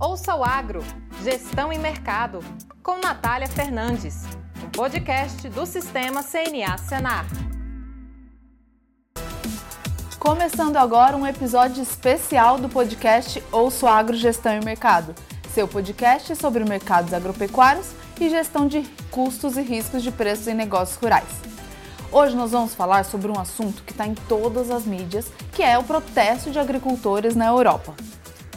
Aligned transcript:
Ouça 0.00 0.32
o 0.36 0.44
Agro, 0.44 0.80
Gestão 1.24 1.72
e 1.72 1.78
Mercado, 1.78 2.38
com 2.84 3.00
Natália 3.00 3.48
Fernandes, 3.48 4.22
um 4.64 4.70
podcast 4.70 5.48
do 5.48 5.66
Sistema 5.66 6.22
CNA 6.22 6.78
Senar. 6.78 7.26
Começando 10.16 10.76
agora 10.76 11.16
um 11.16 11.26
episódio 11.26 11.82
especial 11.82 12.58
do 12.58 12.68
podcast 12.68 13.42
Ouço 13.50 13.88
Agro, 13.88 14.16
Gestão 14.16 14.54
e 14.54 14.64
Mercado, 14.64 15.16
seu 15.52 15.66
podcast 15.66 16.36
sobre 16.36 16.64
mercados 16.64 17.12
agropecuários 17.12 17.90
e 18.20 18.30
gestão 18.30 18.68
de 18.68 18.82
custos 19.10 19.56
e 19.56 19.62
riscos 19.62 20.04
de 20.04 20.12
preços 20.12 20.46
em 20.46 20.54
negócios 20.54 20.96
rurais. 20.96 21.48
Hoje 22.12 22.36
nós 22.36 22.52
vamos 22.52 22.72
falar 22.72 23.04
sobre 23.04 23.32
um 23.32 23.38
assunto 23.38 23.82
que 23.82 23.90
está 23.90 24.06
em 24.06 24.14
todas 24.14 24.70
as 24.70 24.84
mídias, 24.84 25.26
que 25.52 25.62
é 25.64 25.76
o 25.76 25.82
protesto 25.82 26.52
de 26.52 26.58
agricultores 26.60 27.34
na 27.34 27.48
Europa. 27.48 27.96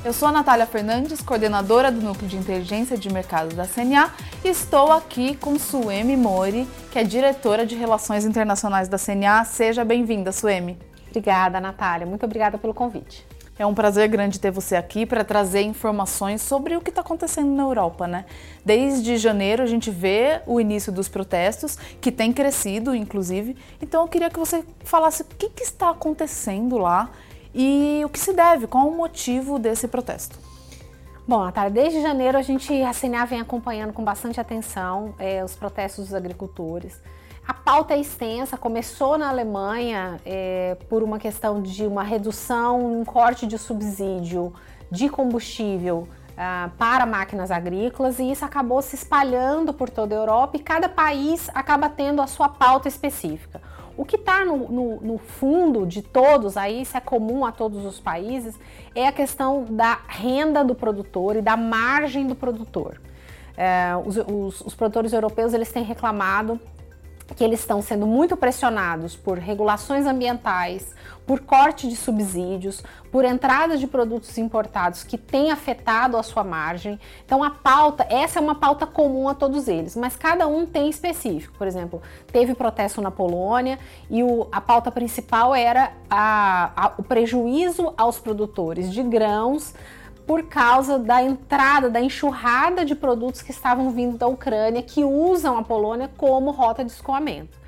Eu 0.04 0.14
sou 0.14 0.28
a 0.28 0.32
Natália 0.32 0.66
Fernandes, 0.66 1.22
coordenadora 1.22 1.92
do 1.92 2.02
Núcleo 2.02 2.28
de 2.28 2.36
Inteligência 2.36 2.98
de 2.98 3.14
Mercado 3.14 3.56
da 3.56 3.68
CNA, 3.68 4.12
e 4.44 4.48
estou 4.48 4.92
aqui 4.92 5.36
com 5.36 5.60
Suemi 5.60 6.18
Mori, 6.18 6.68
que 6.92 6.98
é 6.98 7.04
diretora 7.04 7.68
de 7.68 7.76
Relações 7.76 8.26
Internacionais 8.26 8.88
da 8.88 8.98
CNA. 8.98 9.46
Seja 9.46 9.86
bem-vinda, 9.86 10.32
Suemi. 10.32 10.76
Obrigada, 11.08 11.62
Natália. 11.62 12.08
Muito 12.08 12.26
obrigada 12.26 12.58
pelo 12.58 12.74
convite. 12.74 13.24
É 13.60 13.66
um 13.66 13.76
prazer 13.76 14.08
grande 14.08 14.40
ter 14.40 14.50
você 14.50 14.76
aqui 14.76 15.06
para 15.06 15.24
trazer 15.24 15.62
informações 15.62 16.42
sobre 16.42 16.76
o 16.76 16.82
que 16.82 16.90
está 16.90 17.02
acontecendo 17.02 17.52
na 17.52 17.62
Europa, 17.62 18.08
né? 18.08 18.26
Desde 18.66 19.18
janeiro 19.18 19.62
a 19.62 19.68
gente 19.68 19.92
vê 19.92 20.42
o 20.48 20.60
início 20.60 20.92
dos 20.92 21.08
protestos, 21.08 21.78
que 22.02 22.12
tem 22.12 22.34
crescido, 22.34 22.96
inclusive. 22.96 23.56
Então 23.80 24.02
eu 24.02 24.08
queria 24.08 24.32
que 24.32 24.40
você 24.40 24.66
falasse 24.84 25.22
o 25.22 25.26
que, 25.26 25.48
que 25.48 25.62
está 25.62 25.92
acontecendo 25.92 26.80
lá 26.80 27.12
e 27.54 28.02
o 28.06 28.10
que 28.10 28.20
se 28.20 28.34
deve, 28.34 28.68
qual 28.68 28.88
o 28.88 28.96
motivo 28.96 29.60
desse 29.60 29.88
protesto? 29.88 30.38
Bom, 31.28 31.44
Natália, 31.44 31.70
desde 31.70 32.02
janeiro 32.02 32.38
a 32.38 32.42
gente, 32.42 32.74
a 32.84 32.94
CNA 32.94 33.26
vem 33.26 33.40
acompanhando 33.40 33.94
com 33.94 34.04
bastante 34.04 34.40
atenção 34.40 35.14
é, 35.20 35.44
os 35.44 35.56
protestos 35.56 36.06
dos 36.06 36.14
agricultores. 36.14 37.00
A 37.48 37.54
pauta 37.54 37.94
é 37.94 38.00
extensa, 38.00 38.58
começou 38.58 39.18
na 39.18 39.30
Alemanha 39.30 40.20
é, 40.26 40.78
por 40.90 41.04
uma 41.04 41.20
questão 41.20 41.62
de 41.62 41.86
uma 41.86 42.04
redução, 42.04 43.00
um 43.00 43.06
corte 43.06 43.46
de 43.48 43.58
subsídio 43.58 44.54
de 44.90 45.10
combustível 45.10 46.08
ah, 46.38 46.70
para 46.78 47.06
máquinas 47.06 47.52
agrícolas 47.52 48.20
e 48.20 48.32
isso 48.32 48.44
acabou 48.44 48.82
se 48.82 48.96
espalhando 48.96 49.74
por 49.74 49.90
toda 49.90 50.16
a 50.16 50.18
Europa 50.18 50.58
e 50.58 50.60
cada 50.60 50.90
país 50.90 51.50
acaba 51.54 51.90
tendo 51.90 52.22
a 52.22 52.28
sua 52.28 52.50
pauta 52.50 52.88
específica. 52.88 53.62
O 54.02 54.04
que 54.04 54.16
está 54.16 54.44
no, 54.44 54.58
no, 54.68 55.00
no, 55.00 55.18
fundo 55.20 55.86
de 55.86 56.02
todos, 56.02 56.58
aí 56.58 56.82
isso 56.82 56.98
é 56.98 57.00
comum 57.00 57.46
a 57.46 57.52
todos 57.52 57.86
os 57.86 58.00
países, 58.00 58.60
é 58.96 59.06
a 59.06 59.12
questão 59.12 59.64
da 59.70 60.00
renda 60.08 60.64
do 60.64 60.74
produtor 60.74 61.36
e 61.36 61.42
da 61.42 61.56
margem 61.56 62.26
do 62.26 62.34
produtor. 62.34 63.00
É, 63.56 63.92
os, 64.04 64.18
os, 64.18 64.62
os 64.62 64.74
produtores 64.74 65.14
europeus 65.14 65.54
eles 65.54 65.72
têm 65.72 65.84
reclamado 65.84 66.60
que 67.36 67.44
eles 67.44 67.60
estão 67.60 67.82
sendo 67.82 68.06
muito 68.06 68.36
pressionados 68.36 69.16
por 69.16 69.38
regulações 69.38 70.06
ambientais, 70.06 70.94
por 71.26 71.40
corte 71.40 71.88
de 71.88 71.96
subsídios, 71.96 72.84
por 73.12 73.24
entrada 73.24 73.78
de 73.78 73.88
produtos 73.88 74.38
importados 74.38 75.04
que 75.04 75.18
tem 75.18 75.52
afetado 75.52 76.18
a 76.18 76.24
sua 76.24 76.44
margem. 76.44 77.00
Então 77.26 77.44
a 77.44 77.50
pauta, 77.50 78.06
essa 78.10 78.40
é 78.40 78.42
uma 78.42 78.56
pauta 78.56 78.86
comum 78.86 79.30
a 79.30 79.34
todos 79.34 79.68
eles, 79.68 79.96
mas 79.96 80.16
cada 80.16 80.48
um 80.48 80.66
tem 80.66 80.90
específico. 80.90 81.58
Por 81.58 81.68
exemplo, 81.68 82.02
teve 82.32 82.54
protesto 82.54 83.02
na 83.02 83.12
Polônia 83.12 83.80
e 84.10 84.24
o, 84.24 84.48
a 84.52 84.60
pauta 84.60 84.92
principal 84.92 85.56
era 85.56 85.94
a, 86.10 86.72
a, 86.76 86.92
o 86.98 87.04
prejuízo 87.04 87.94
aos 87.98 88.20
produtores 88.20 88.92
de 88.92 89.04
grãos 89.04 89.74
por 90.26 90.44
causa 90.44 91.00
da 91.00 91.22
entrada, 91.22 91.90
da 91.90 92.02
enxurrada 92.02 92.86
de 92.86 92.96
produtos 92.96 93.42
que 93.42 93.52
estavam 93.52 93.92
vindo 93.92 94.18
da 94.18 94.28
Ucrânia, 94.28 94.82
que 94.82 95.04
usam 95.04 95.58
a 95.58 95.64
Polônia 95.64 96.10
como 96.18 96.52
rota 96.52 96.84
de 96.84 96.92
escoamento. 96.92 97.62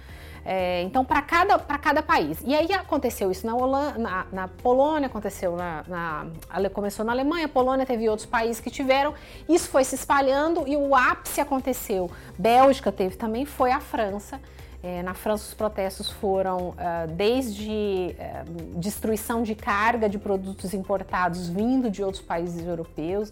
É, 0.46 0.82
então, 0.84 1.06
para 1.06 1.22
cada, 1.22 1.58
cada 1.58 2.04
país. 2.04 2.40
E 2.44 2.54
aí 2.54 2.72
aconteceu 2.74 3.32
isso 3.32 3.48
na, 3.48 3.56
Holanda, 3.56 3.98
na, 3.98 4.26
na 4.32 4.48
Polônia, 4.48 5.08
aconteceu 5.08 5.56
na, 5.56 5.84
na, 5.88 6.70
começou 6.70 7.06
na 7.06 7.14
Alemanha, 7.14 7.48
Polônia 7.48 7.86
teve 7.86 8.10
outros 8.10 8.26
países 8.26 8.60
que 8.60 8.70
tiveram. 8.70 9.14
Isso 9.48 9.70
foi 9.70 9.86
se 9.86 9.96
espalhando 9.96 10.68
e 10.68 10.76
o 10.76 10.94
ápice 10.94 11.40
aconteceu. 11.40 12.12
Bélgica 12.38 12.92
teve 12.92 13.16
também, 13.16 13.46
foi 13.46 13.72
a 13.72 13.80
França. 13.80 14.40
É, 14.86 15.02
na 15.02 15.14
França, 15.14 15.46
os 15.48 15.54
protestos 15.54 16.12
foram 16.12 16.72
uh, 16.72 17.08
desde 17.16 17.70
uh, 17.70 18.78
destruição 18.78 19.42
de 19.42 19.56
carga 19.56 20.10
de 20.10 20.20
produtos 20.20 20.74
importados 20.74 21.48
vindo 21.48 21.90
de 21.90 22.04
outros 22.04 22.22
países 22.22 22.68
europeus 22.68 23.32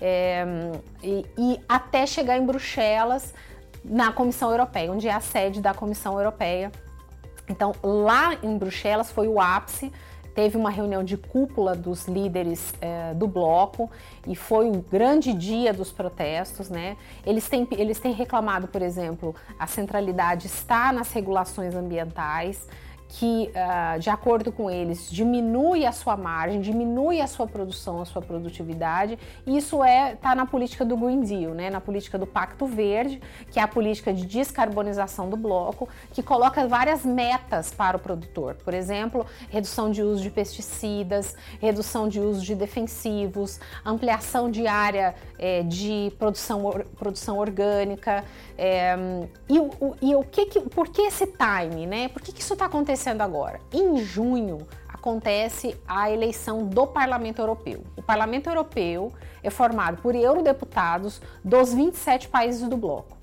é, 0.00 0.44
e, 1.00 1.24
e, 1.38 1.60
até 1.68 2.04
chegar 2.04 2.36
em 2.36 2.44
Bruxelas, 2.44 3.32
na 3.84 4.10
Comissão 4.12 4.50
Europeia, 4.50 4.90
onde 4.90 5.06
é 5.06 5.12
a 5.12 5.20
sede 5.20 5.60
da 5.60 5.72
Comissão 5.72 6.18
Europeia. 6.18 6.72
Então, 7.48 7.72
lá 7.80 8.34
em 8.42 8.58
Bruxelas 8.58 9.12
foi 9.12 9.28
o 9.28 9.40
ápice 9.40 9.92
teve 10.38 10.56
uma 10.56 10.70
reunião 10.70 11.02
de 11.02 11.16
cúpula 11.16 11.74
dos 11.74 12.06
líderes 12.06 12.72
é, 12.80 13.12
do 13.12 13.26
bloco 13.26 13.90
e 14.24 14.36
foi 14.36 14.66
um 14.66 14.80
grande 14.80 15.32
dia 15.32 15.74
dos 15.74 15.90
protestos, 15.90 16.70
né? 16.70 16.96
Eles 17.26 17.48
têm, 17.48 17.66
eles 17.72 17.98
têm 17.98 18.12
reclamado, 18.12 18.68
por 18.68 18.80
exemplo, 18.80 19.34
a 19.58 19.66
centralidade 19.66 20.46
está 20.46 20.92
nas 20.92 21.10
regulações 21.10 21.74
ambientais 21.74 22.68
que, 23.08 23.50
uh, 23.54 23.98
de 23.98 24.10
acordo 24.10 24.52
com 24.52 24.70
eles, 24.70 25.10
diminui 25.10 25.86
a 25.86 25.92
sua 25.92 26.16
margem, 26.16 26.60
diminui 26.60 27.20
a 27.22 27.26
sua 27.26 27.46
produção, 27.46 28.02
a 28.02 28.04
sua 28.04 28.20
produtividade. 28.20 29.18
Isso 29.46 29.82
é 29.82 30.14
tá 30.14 30.34
na 30.34 30.44
política 30.44 30.84
do 30.84 30.96
Green 30.96 31.22
Deal, 31.22 31.54
né? 31.54 31.70
na 31.70 31.80
política 31.80 32.18
do 32.18 32.26
Pacto 32.26 32.66
Verde, 32.66 33.20
que 33.50 33.58
é 33.58 33.62
a 33.62 33.68
política 33.68 34.12
de 34.12 34.26
descarbonização 34.26 35.30
do 35.30 35.36
bloco, 35.36 35.88
que 36.12 36.22
coloca 36.22 36.66
várias 36.66 37.04
metas 37.04 37.72
para 37.72 37.96
o 37.96 38.00
produtor. 38.00 38.56
Por 38.56 38.74
exemplo, 38.74 39.24
redução 39.48 39.90
de 39.90 40.02
uso 40.02 40.22
de 40.22 40.30
pesticidas, 40.30 41.34
redução 41.60 42.08
de 42.08 42.20
uso 42.20 42.42
de 42.42 42.54
defensivos, 42.54 43.58
ampliação 43.86 44.50
de 44.50 44.66
área 44.66 45.14
é, 45.38 45.62
de 45.62 46.12
produção, 46.18 46.66
or, 46.66 46.84
produção 46.98 47.38
orgânica. 47.38 48.22
É, 48.58 48.96
e, 49.48 49.58
o, 49.58 49.70
e 50.02 50.14
o 50.14 50.24
que, 50.24 50.46
que 50.46 50.60
por 50.60 50.88
que 50.88 51.02
esse 51.02 51.26
time, 51.26 51.86
né? 51.86 52.08
Por 52.08 52.20
que, 52.20 52.32
que 52.32 52.42
isso 52.42 52.52
está 52.52 52.66
acontecendo 52.66 52.97
agora? 53.22 53.60
Em 53.72 53.98
junho 53.98 54.66
acontece 54.88 55.76
a 55.86 56.10
eleição 56.10 56.66
do 56.66 56.86
Parlamento 56.86 57.40
Europeu. 57.40 57.84
O 57.96 58.02
Parlamento 58.02 58.48
Europeu 58.48 59.12
é 59.42 59.50
formado 59.50 60.02
por 60.02 60.14
eurodeputados 60.14 61.20
dos 61.44 61.72
27 61.72 62.28
países 62.28 62.68
do 62.68 62.76
bloco. 62.76 63.16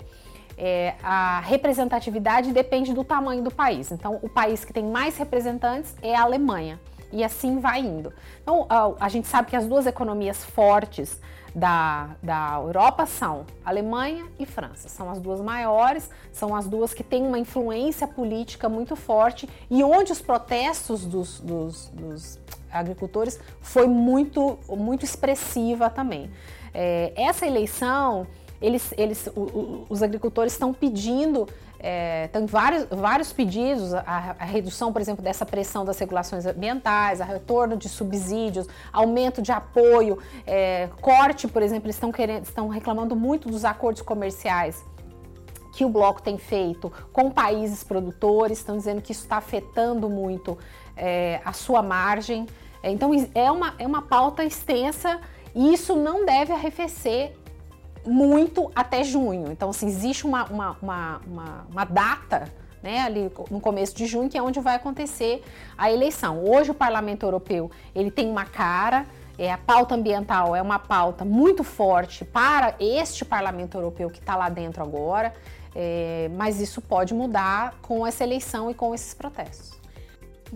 É, 0.58 0.94
a 1.02 1.40
representatividade 1.40 2.50
depende 2.50 2.94
do 2.94 3.04
tamanho 3.04 3.42
do 3.42 3.50
país. 3.50 3.92
Então, 3.92 4.18
o 4.22 4.28
país 4.28 4.64
que 4.64 4.72
tem 4.72 4.84
mais 4.84 5.16
representantes 5.18 5.94
é 6.00 6.14
a 6.16 6.22
Alemanha. 6.22 6.80
E 7.12 7.22
assim 7.22 7.58
vai 7.60 7.80
indo. 7.80 8.12
Então, 8.42 8.66
a, 8.98 9.08
gente 9.08 9.28
sabe 9.28 9.48
que 9.48 9.56
as 9.56 9.66
duas 9.66 9.86
economias 9.86 10.44
fortes 10.44 11.20
da, 11.54 12.10
da 12.22 12.60
Europa 12.62 13.06
são 13.06 13.46
Alemanha 13.64 14.26
e 14.38 14.44
França. 14.44 14.88
São 14.88 15.10
as 15.10 15.18
duas 15.18 15.40
maiores, 15.40 16.10
são 16.32 16.54
as 16.54 16.66
duas 16.66 16.92
que 16.92 17.02
têm 17.02 17.26
uma 17.26 17.38
influência 17.38 18.06
política 18.06 18.68
muito 18.68 18.94
forte 18.94 19.48
e 19.70 19.82
onde 19.82 20.12
os 20.12 20.20
protestos 20.20 21.04
dos, 21.06 21.40
dos, 21.40 21.88
dos 21.88 22.38
agricultores 22.70 23.40
foi 23.60 23.86
muito, 23.86 24.58
muito 24.68 25.04
expressiva 25.04 25.88
também. 25.88 26.30
É, 26.74 27.12
essa 27.16 27.46
eleição, 27.46 28.26
eles, 28.60 28.92
eles, 28.98 29.28
os 29.88 30.02
agricultores 30.02 30.52
estão 30.52 30.74
pedindo 30.74 31.48
é, 31.78 32.28
tem 32.28 32.46
vários, 32.46 32.86
vários 32.90 33.32
pedidos, 33.32 33.92
a, 33.92 34.36
a, 34.38 34.44
redução, 34.44 34.92
por 34.92 35.00
exemplo, 35.00 35.22
dessa 35.22 35.44
pressão 35.44 35.84
das 35.84 35.98
regulações 35.98 36.46
ambientais, 36.46 37.20
a 37.20 37.24
retorno 37.24 37.76
de 37.76 37.88
subsídios, 37.88 38.66
aumento 38.92 39.42
de 39.42 39.52
apoio, 39.52 40.18
é, 40.46 40.88
corte, 41.00 41.46
por 41.46 41.62
exemplo, 41.62 41.86
eles 41.86 41.96
estão, 41.96 42.10
querendo, 42.10 42.44
estão 42.44 42.68
reclamando 42.68 43.14
muito 43.14 43.48
dos 43.48 43.64
acordos 43.64 44.02
comerciais 44.02 44.84
que 45.72 45.84
o 45.84 45.90
bloco 45.90 46.22
tem 46.22 46.38
feito 46.38 46.90
com 47.12 47.30
países 47.30 47.84
produtores, 47.84 48.58
estão 48.58 48.78
dizendo 48.78 49.02
que 49.02 49.12
isso 49.12 49.24
está 49.24 49.36
afetando 49.36 50.08
muito 50.08 50.56
é, 50.96 51.40
a 51.44 51.52
sua 51.52 51.82
margem. 51.82 52.46
É, 52.82 52.90
então 52.90 53.10
é 53.34 53.50
uma, 53.50 53.74
é 53.78 53.86
uma 53.86 54.00
pauta 54.00 54.42
extensa 54.42 55.20
e 55.54 55.74
isso 55.74 55.94
não 55.94 56.24
deve 56.24 56.52
arrefecer 56.52 57.36
muito 58.06 58.70
até 58.74 59.02
junho. 59.02 59.50
Então, 59.50 59.70
assim, 59.70 59.86
existe 59.86 60.26
uma, 60.26 60.44
uma, 60.44 60.76
uma, 60.80 61.20
uma, 61.26 61.66
uma 61.70 61.84
data 61.84 62.52
né, 62.82 63.00
ali 63.00 63.30
no 63.50 63.60
começo 63.60 63.96
de 63.96 64.06
junho, 64.06 64.28
que 64.28 64.38
é 64.38 64.42
onde 64.42 64.60
vai 64.60 64.76
acontecer 64.76 65.42
a 65.76 65.90
eleição. 65.90 66.44
Hoje 66.44 66.70
o 66.70 66.74
Parlamento 66.74 67.24
Europeu 67.24 67.70
ele 67.94 68.10
tem 68.10 68.30
uma 68.30 68.44
cara, 68.44 69.06
é, 69.38 69.52
a 69.52 69.58
pauta 69.58 69.94
ambiental 69.94 70.54
é 70.54 70.62
uma 70.62 70.78
pauta 70.78 71.24
muito 71.24 71.64
forte 71.64 72.24
para 72.24 72.74
este 72.78 73.24
Parlamento 73.24 73.76
Europeu 73.76 74.08
que 74.08 74.18
está 74.18 74.36
lá 74.36 74.48
dentro 74.48 74.82
agora, 74.82 75.34
é, 75.74 76.30
mas 76.36 76.60
isso 76.60 76.80
pode 76.80 77.12
mudar 77.12 77.74
com 77.82 78.06
essa 78.06 78.22
eleição 78.22 78.70
e 78.70 78.74
com 78.74 78.94
esses 78.94 79.12
protestos. 79.12 79.85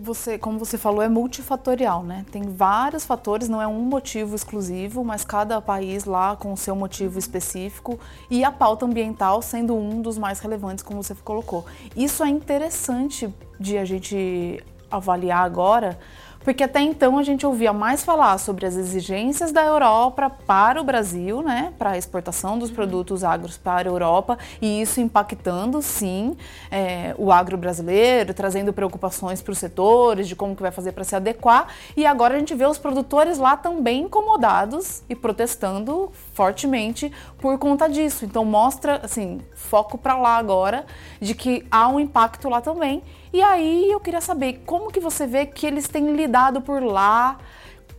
Você, 0.03 0.35
como 0.35 0.57
você 0.57 0.79
falou, 0.79 1.03
é 1.03 1.07
multifatorial, 1.07 2.01
né? 2.01 2.25
Tem 2.31 2.41
vários 2.41 3.05
fatores, 3.05 3.47
não 3.47 3.61
é 3.61 3.67
um 3.67 3.81
motivo 3.81 4.35
exclusivo, 4.35 5.03
mas 5.03 5.23
cada 5.23 5.61
país 5.61 6.05
lá 6.05 6.35
com 6.35 6.51
o 6.51 6.57
seu 6.57 6.75
motivo 6.75 7.19
específico 7.19 7.99
e 8.27 8.43
a 8.43 8.51
pauta 8.51 8.83
ambiental 8.83 9.43
sendo 9.43 9.75
um 9.75 10.01
dos 10.01 10.17
mais 10.17 10.39
relevantes, 10.39 10.83
como 10.83 11.03
você 11.03 11.13
colocou. 11.13 11.67
Isso 11.95 12.23
é 12.23 12.29
interessante 12.29 13.31
de 13.59 13.77
a 13.77 13.85
gente 13.85 14.63
avaliar 14.89 15.45
agora, 15.45 15.99
porque 16.43 16.63
até 16.63 16.81
então 16.81 17.17
a 17.17 17.23
gente 17.23 17.45
ouvia 17.45 17.71
mais 17.71 18.03
falar 18.03 18.37
sobre 18.37 18.65
as 18.65 18.75
exigências 18.75 19.51
da 19.51 19.63
Europa 19.63 20.29
para 20.29 20.81
o 20.81 20.83
Brasil, 20.83 21.41
né, 21.41 21.73
para 21.77 21.91
a 21.91 21.97
exportação 21.97 22.57
dos 22.57 22.71
produtos 22.71 23.23
agros 23.23 23.57
para 23.57 23.89
a 23.89 23.91
Europa, 23.91 24.37
e 24.61 24.81
isso 24.81 24.99
impactando, 24.99 25.81
sim, 25.81 26.35
é, 26.69 27.15
o 27.17 27.31
agro 27.31 27.57
brasileiro, 27.57 28.33
trazendo 28.33 28.73
preocupações 28.73 29.41
para 29.41 29.51
os 29.51 29.57
setores, 29.57 30.27
de 30.27 30.35
como 30.35 30.55
que 30.55 30.61
vai 30.61 30.71
fazer 30.71 30.91
para 30.91 31.03
se 31.03 31.15
adequar, 31.15 31.67
e 31.95 32.05
agora 32.05 32.35
a 32.35 32.39
gente 32.39 32.55
vê 32.55 32.65
os 32.65 32.77
produtores 32.77 33.37
lá 33.37 33.55
também 33.55 34.03
incomodados 34.03 35.03
e 35.09 35.15
protestando 35.15 36.11
fortemente 36.33 37.11
por 37.39 37.57
conta 37.57 37.87
disso. 37.87 38.25
Então 38.25 38.43
mostra, 38.43 38.99
assim, 39.03 39.41
foco 39.53 39.97
para 39.97 40.17
lá 40.17 40.37
agora, 40.37 40.85
de 41.19 41.35
que 41.35 41.65
há 41.69 41.87
um 41.87 41.99
impacto 41.99 42.49
lá 42.49 42.61
também, 42.61 43.03
e 43.33 43.41
aí 43.41 43.89
eu 43.89 43.99
queria 43.99 44.21
saber 44.21 44.63
como 44.65 44.91
que 44.91 44.99
você 44.99 45.25
vê 45.25 45.45
que 45.45 45.65
eles 45.65 45.87
têm 45.87 46.13
lidado 46.13 46.61
por 46.61 46.83
lá 46.83 47.37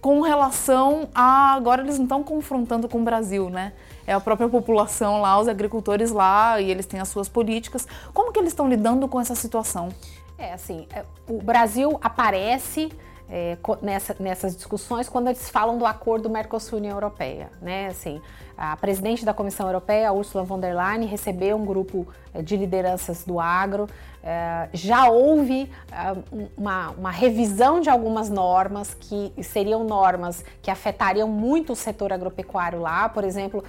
com 0.01 0.21
relação 0.21 1.09
a 1.15 1.55
agora 1.55 1.81
eles 1.81 1.97
não 1.97 2.05
estão 2.05 2.23
confrontando 2.25 2.89
com 2.89 3.01
o 3.01 3.05
Brasil, 3.05 3.49
né? 3.49 3.73
É 4.05 4.13
a 4.13 4.21
própria 4.21 4.49
população 4.49 5.21
lá, 5.21 5.39
os 5.39 5.47
agricultores 5.47 6.11
lá 6.11 6.61
e 6.61 6.71
eles 6.71 6.87
têm 6.87 6.99
as 6.99 7.09
suas 7.09 7.29
políticas. 7.29 7.87
Como 8.13 8.33
que 8.33 8.39
eles 8.39 8.51
estão 8.51 8.69
lidando 8.69 9.07
com 9.07 9.21
essa 9.21 9.37
situação? 9.37 9.91
É 10.37 10.53
assim, 10.53 10.89
é, 10.93 11.05
o 11.29 11.41
Brasil 11.41 11.99
aparece 12.03 12.91
é, 13.31 13.57
nessa, 13.81 14.17
nessas 14.19 14.57
discussões 14.57 15.09
quando 15.09 15.29
eles 15.29 15.49
falam 15.49 15.79
do 15.79 15.87
acordo 15.87 16.29
Mercosul-União 16.29 16.95
Europeia, 16.95 17.51
né? 17.63 17.87
Assim, 17.87 18.21
a 18.57 18.77
presidente 18.77 19.25
da 19.25 19.35
Comissão 19.35 19.67
Europeia, 19.67 20.13
Ursula 20.13 20.45
von 20.45 20.59
der 20.59 20.75
Leyen, 20.75 21.07
recebeu 21.07 21.57
um 21.57 21.65
grupo 21.65 22.07
é, 22.35 22.43
de 22.43 22.57
lideranças 22.57 23.25
do 23.25 23.41
agro 23.41 23.89
é, 24.25 24.69
já 24.73 25.09
houve 25.09 25.69
é, 25.91 26.47
uma, 26.57 26.91
uma, 26.91 27.11
revisão 27.11 27.81
de 27.81 27.91
algumas 27.91 28.31
normas 28.31 28.95
que 28.95 29.33
seriam 29.43 29.83
normas 29.83 30.45
que 30.63 30.71
afetariam 30.71 31.27
muito 31.27 31.73
o 31.73 31.77
setor 31.77 32.13
agropecuário 32.13 32.81
lá. 32.81 33.09
Por 33.09 33.25
exemplo, 33.25 33.65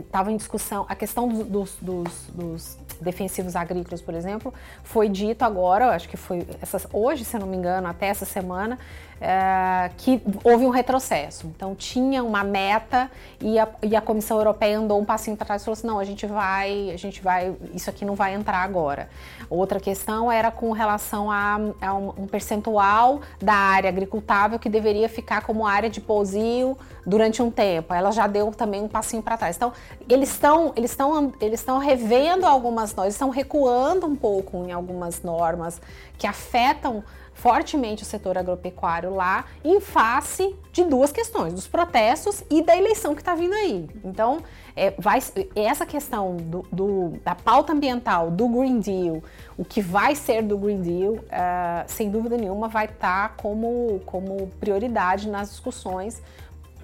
estava 0.00 0.30
em 0.30 0.36
discussão 0.36 0.86
a 0.88 0.94
questão 0.94 1.28
dos, 1.28 1.76
dos, 1.80 2.26
dos, 2.28 2.78
defensivos 3.00 3.56
agrícolas, 3.56 4.00
por 4.00 4.14
exemplo, 4.14 4.54
foi 4.84 5.08
dito 5.08 5.42
agora, 5.42 5.90
acho 5.90 6.08
que 6.08 6.16
foi 6.16 6.46
essas, 6.62 6.86
hoje, 6.92 7.24
se 7.24 7.36
não 7.38 7.46
me 7.46 7.56
engano, 7.56 7.88
até 7.88 8.06
essa 8.06 8.24
semana, 8.24 8.78
é, 9.20 9.90
que 9.96 10.22
houve 10.42 10.66
um 10.66 10.70
retrocesso. 10.70 11.46
Então 11.46 11.74
tinha 11.74 12.22
uma 12.22 12.44
meta 12.44 13.10
e 13.40 13.58
a, 13.58 13.68
e 13.82 13.94
a 13.96 14.00
Comissão 14.00 14.38
Europeia 14.38 14.78
andou 14.78 15.00
um 15.00 15.04
passinho 15.04 15.36
para 15.36 15.46
trás 15.46 15.62
e 15.62 15.64
falou 15.64 15.76
assim, 15.78 15.86
não, 15.86 15.98
a 15.98 16.04
gente 16.04 16.26
vai, 16.26 16.90
a 16.90 16.96
gente 16.96 17.22
vai, 17.22 17.54
isso 17.72 17.88
aqui 17.88 18.04
não 18.04 18.14
vai 18.14 18.34
entrar 18.34 18.62
agora. 18.62 19.08
Outra 19.48 19.78
questão 19.78 20.30
era 20.30 20.50
com 20.50 20.72
relação 20.72 21.30
a, 21.30 21.58
a 21.80 21.94
um, 21.94 22.08
um, 22.18 22.26
percentual 22.26 23.20
da 23.40 23.54
área 23.54 23.88
agricultável 23.88 24.58
que 24.58 24.68
deveria 24.68 25.08
ficar 25.08 25.42
como 25.42 25.66
área 25.66 25.88
de 25.88 26.00
pousio 26.00 26.76
durante 27.06 27.42
um 27.42 27.50
tempo. 27.50 27.92
Ela 27.92 28.10
já 28.10 28.26
deu 28.26 28.50
também 28.50 28.82
um 28.82 28.88
passinho 28.88 29.22
para 29.22 29.36
trás. 29.36 29.56
Então 29.56 29.72
eles 30.08 30.30
estão 30.30 30.72
eles 30.76 30.90
estão 30.90 31.32
eles 31.40 31.60
estão 31.60 31.78
revendo 31.78 32.46
algumas 32.46 32.94
normas, 32.94 33.14
estão 33.14 33.30
recuando 33.30 34.06
um 34.06 34.16
pouco 34.16 34.64
em 34.64 34.72
algumas 34.72 35.22
normas 35.22 35.80
que 36.18 36.26
afetam 36.26 37.04
fortemente 37.34 38.02
o 38.02 38.06
setor 38.06 38.38
agropecuário 38.38 39.14
lá, 39.14 39.44
em 39.62 39.80
face 39.80 40.54
de 40.72 40.84
duas 40.84 41.12
questões, 41.12 41.52
dos 41.52 41.66
protestos 41.66 42.42
e 42.50 42.62
da 42.62 42.76
eleição 42.76 43.14
que 43.14 43.20
está 43.20 43.34
vindo 43.34 43.52
aí. 43.52 43.88
Então, 44.04 44.38
é, 44.76 44.92
vai, 44.98 45.20
essa 45.54 45.84
questão 45.84 46.36
do, 46.36 46.66
do, 46.72 47.08
da 47.24 47.34
pauta 47.34 47.72
ambiental, 47.72 48.30
do 48.30 48.48
Green 48.48 48.80
Deal, 48.80 49.22
o 49.56 49.64
que 49.64 49.80
vai 49.80 50.14
ser 50.14 50.42
do 50.42 50.56
Green 50.56 50.80
Deal, 50.80 51.12
uh, 51.14 51.84
sem 51.86 52.10
dúvida 52.10 52.36
nenhuma, 52.36 52.68
vai 52.68 52.86
estar 52.86 53.28
tá 53.28 53.34
como, 53.36 54.00
como 54.06 54.48
prioridade 54.58 55.28
nas 55.28 55.50
discussões 55.50 56.22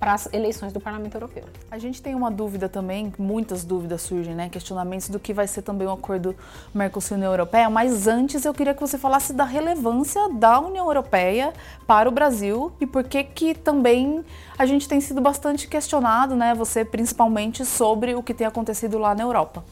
para 0.00 0.14
as 0.14 0.32
eleições 0.32 0.72
do 0.72 0.80
Parlamento 0.80 1.14
Europeu. 1.14 1.44
A 1.70 1.78
gente 1.78 2.00
tem 2.00 2.14
uma 2.14 2.30
dúvida 2.30 2.70
também, 2.70 3.12
muitas 3.18 3.62
dúvidas 3.62 4.00
surgem, 4.00 4.34
né? 4.34 4.48
Questionamentos 4.48 5.10
do 5.10 5.20
que 5.20 5.34
vai 5.34 5.46
ser 5.46 5.60
também 5.60 5.86
o 5.86 5.92
acordo 5.92 6.34
Mercosul-União 6.74 7.30
Europeia, 7.30 7.68
mas 7.68 8.06
antes 8.06 8.46
eu 8.46 8.54
queria 8.54 8.72
que 8.72 8.80
você 8.80 8.96
falasse 8.96 9.34
da 9.34 9.44
relevância 9.44 10.30
da 10.30 10.58
União 10.58 10.86
Europeia 10.86 11.52
para 11.86 12.08
o 12.08 12.12
Brasil 12.12 12.72
e 12.80 12.86
por 12.86 13.04
que 13.04 13.22
que 13.22 13.54
também 13.54 14.24
a 14.58 14.64
gente 14.64 14.88
tem 14.88 15.00
sido 15.02 15.20
bastante 15.20 15.68
questionado, 15.68 16.34
né? 16.34 16.54
Você 16.54 16.82
principalmente 16.82 17.64
sobre 17.66 18.14
o 18.14 18.22
que 18.22 18.32
tem 18.32 18.46
acontecido 18.46 18.98
lá 18.98 19.14
na 19.14 19.22
Europa. 19.22 19.62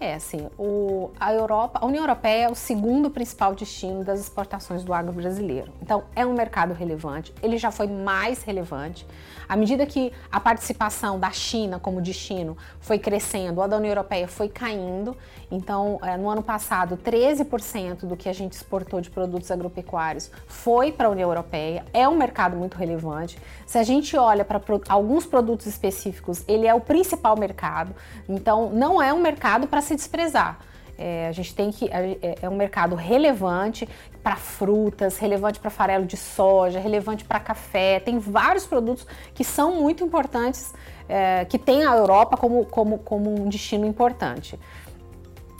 É, 0.00 0.14
assim, 0.14 0.48
o, 0.58 1.10
a 1.18 1.32
Europa, 1.32 1.78
a 1.80 1.86
União 1.86 2.02
Europeia 2.02 2.46
é 2.46 2.50
o 2.50 2.54
segundo 2.54 3.08
principal 3.10 3.54
destino 3.54 4.04
das 4.04 4.20
exportações 4.20 4.82
do 4.82 4.92
agro 4.92 5.12
brasileiro. 5.12 5.72
Então, 5.80 6.04
é 6.16 6.26
um 6.26 6.34
mercado 6.34 6.74
relevante, 6.74 7.32
ele 7.42 7.56
já 7.56 7.70
foi 7.70 7.86
mais 7.86 8.42
relevante. 8.42 9.06
À 9.48 9.56
medida 9.56 9.84
que 9.86 10.12
a 10.30 10.40
participação 10.40 11.18
da 11.18 11.30
China 11.30 11.78
como 11.78 12.00
destino 12.00 12.56
foi 12.80 12.98
crescendo, 12.98 13.60
a 13.62 13.66
da 13.66 13.76
União 13.76 13.90
Europeia 13.90 14.26
foi 14.26 14.48
caindo. 14.48 15.16
Então, 15.50 15.98
é, 16.02 16.16
no 16.16 16.28
ano 16.28 16.42
passado, 16.42 16.96
13% 16.96 18.06
do 18.06 18.16
que 18.16 18.28
a 18.28 18.32
gente 18.32 18.52
exportou 18.52 19.00
de 19.00 19.10
produtos 19.10 19.50
agropecuários 19.50 20.30
foi 20.46 20.90
para 20.90 21.08
a 21.08 21.10
União 21.10 21.28
Europeia. 21.28 21.84
É 21.92 22.08
um 22.08 22.16
mercado 22.16 22.56
muito 22.56 22.76
relevante. 22.76 23.38
Se 23.66 23.78
a 23.78 23.82
gente 23.82 24.16
olha 24.16 24.44
para 24.44 24.58
pro, 24.58 24.80
alguns 24.88 25.26
produtos 25.26 25.66
específicos, 25.66 26.42
ele 26.48 26.66
é 26.66 26.74
o 26.74 26.80
principal 26.80 27.36
mercado. 27.38 27.94
Então, 28.28 28.70
não 28.70 29.00
é 29.00 29.12
um 29.12 29.20
mercado 29.20 29.66
para 29.66 29.80
se 29.84 29.94
desprezar. 29.94 30.58
É, 30.96 31.28
a 31.28 31.32
gente 31.32 31.54
tem 31.54 31.70
que. 31.70 31.88
É, 31.88 32.38
é 32.42 32.48
um 32.48 32.56
mercado 32.56 32.94
relevante 32.94 33.88
para 34.22 34.36
frutas, 34.36 35.18
relevante 35.18 35.58
para 35.58 35.70
farelo 35.70 36.06
de 36.06 36.16
soja, 36.16 36.78
relevante 36.78 37.24
para 37.24 37.40
café. 37.40 38.00
Tem 38.00 38.18
vários 38.18 38.64
produtos 38.64 39.06
que 39.34 39.44
são 39.44 39.74
muito 39.74 40.04
importantes, 40.04 40.72
é, 41.08 41.44
que 41.44 41.58
tem 41.58 41.84
a 41.84 41.94
Europa 41.96 42.36
como, 42.36 42.64
como, 42.64 42.98
como 42.98 43.42
um 43.42 43.48
destino 43.48 43.86
importante. 43.86 44.58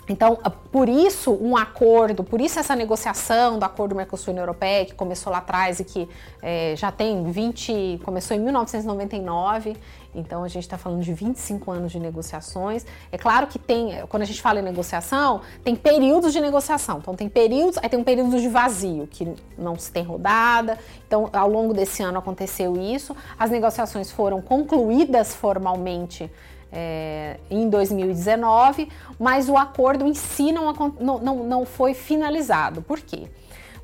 Então, 0.08 0.36
por 0.70 0.88
isso 0.88 1.32
um 1.32 1.56
acordo, 1.56 2.22
por 2.22 2.40
isso 2.40 2.58
essa 2.58 2.76
negociação 2.76 3.58
do 3.58 3.64
acordo 3.64 3.94
Mercosul-União 3.94 4.42
Europeia, 4.42 4.84
que 4.84 4.94
começou 4.94 5.32
lá 5.32 5.38
atrás 5.38 5.80
e 5.80 5.84
que 5.84 6.08
é, 6.42 6.74
já 6.76 6.92
tem 6.92 7.30
20, 7.30 8.00
começou 8.04 8.36
em 8.36 8.40
1999, 8.40 9.76
então 10.14 10.44
a 10.44 10.48
gente 10.48 10.62
está 10.62 10.78
falando 10.78 11.02
de 11.02 11.12
25 11.12 11.70
anos 11.70 11.90
de 11.90 11.98
negociações. 11.98 12.86
É 13.10 13.18
claro 13.18 13.46
que 13.46 13.58
tem, 13.58 14.06
quando 14.08 14.22
a 14.22 14.26
gente 14.26 14.40
fala 14.40 14.60
em 14.60 14.62
negociação, 14.62 15.40
tem 15.64 15.74
períodos 15.74 16.32
de 16.32 16.40
negociação. 16.40 16.98
Então 16.98 17.14
tem 17.14 17.28
períodos, 17.28 17.78
aí 17.78 17.88
tem 17.88 17.98
um 17.98 18.04
período 18.04 18.38
de 18.40 18.48
vazio, 18.48 19.08
que 19.10 19.34
não 19.58 19.76
se 19.76 19.90
tem 19.90 20.04
rodada. 20.04 20.78
Então, 21.06 21.28
ao 21.32 21.48
longo 21.48 21.74
desse 21.74 22.02
ano 22.02 22.18
aconteceu 22.18 22.76
isso. 22.76 23.16
As 23.38 23.50
negociações 23.50 24.10
foram 24.10 24.40
concluídas 24.40 25.34
formalmente 25.34 26.30
é, 26.74 27.38
em 27.48 27.68
2019, 27.68 28.88
mas 29.18 29.48
o 29.48 29.56
acordo 29.56 30.06
em 30.06 30.14
si 30.14 30.50
não, 30.50 30.72
não, 31.00 31.44
não 31.44 31.64
foi 31.64 31.94
finalizado. 31.94 32.82
Por 32.82 33.00
quê? 33.00 33.28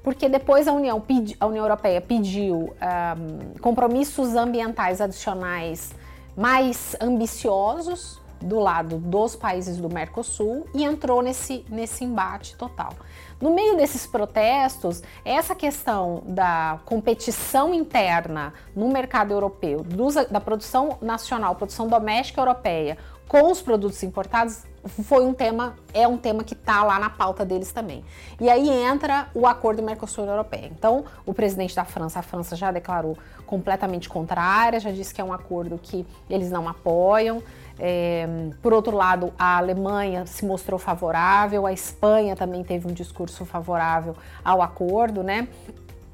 Porque 0.03 0.29
depois 0.29 0.67
a 0.67 0.73
União, 0.73 1.03
a 1.39 1.47
União 1.47 1.65
Europeia 1.65 2.01
pediu 2.01 2.75
um, 2.75 3.61
compromissos 3.61 4.35
ambientais 4.35 5.01
adicionais 5.01 5.95
mais 6.37 6.97
ambiciosos 7.01 8.21
do 8.41 8.59
lado 8.59 8.97
dos 8.97 9.37
países 9.37 9.77
do 9.77 9.89
Mercosul 9.89 10.67
e 10.75 10.85
entrou 10.85 11.21
nesse, 11.23 11.65
nesse 11.69 12.05
embate 12.05 12.57
total. 12.57 12.95
No 13.41 13.55
meio 13.55 13.75
desses 13.75 14.07
protestos, 14.07 15.03
essa 15.25 15.55
questão 15.55 16.23
da 16.27 16.79
competição 16.85 17.73
interna 17.73 18.53
no 18.77 18.91
mercado 18.91 19.33
europeu, 19.33 19.85
da 20.31 20.41
produção 20.41 20.99
nacional, 21.01 21.55
produção 21.55 21.89
doméstica 21.89 22.41
europeia, 22.41 22.99
com 23.27 23.51
os 23.51 23.63
produtos 23.63 24.03
importados, 24.03 24.65
foi 25.05 25.25
um 25.25 25.33
tema, 25.33 25.77
é 25.95 26.07
um 26.07 26.19
tema 26.19 26.43
que 26.43 26.53
está 26.53 26.83
lá 26.83 26.99
na 26.99 27.09
pauta 27.09 27.45
deles 27.45 27.71
também. 27.71 28.05
E 28.41 28.51
aí 28.51 28.69
entra 28.69 29.29
o 29.33 29.47
acordo 29.47 29.83
Mercosul 29.83 30.25
Europeia. 30.25 30.67
Então, 30.67 31.05
o 31.25 31.33
presidente 31.33 31.77
da 31.77 31.85
França, 31.85 32.19
a 32.19 32.23
França 32.23 32.57
já 32.57 32.73
declarou 32.73 33.17
completamente 33.47 34.09
contrária, 34.09 34.81
já 34.81 34.91
disse 34.91 35.15
que 35.15 35.21
é 35.21 35.25
um 35.25 35.33
acordo 35.33 35.79
que 35.79 36.05
eles 36.29 36.51
não 36.51 36.69
apoiam. 36.69 37.43
É, 37.83 38.29
por 38.61 38.75
outro 38.75 38.95
lado, 38.95 39.33
a 39.39 39.57
Alemanha 39.57 40.27
se 40.27 40.45
mostrou 40.45 40.79
favorável, 40.79 41.67
a 41.67 41.73
Espanha 41.73 42.37
também 42.37 42.63
teve 42.63 42.87
um 42.87 42.93
discurso 42.93 43.47
favorável 43.47 44.15
ao 44.45 44.61
acordo, 44.61 45.23
né? 45.23 45.49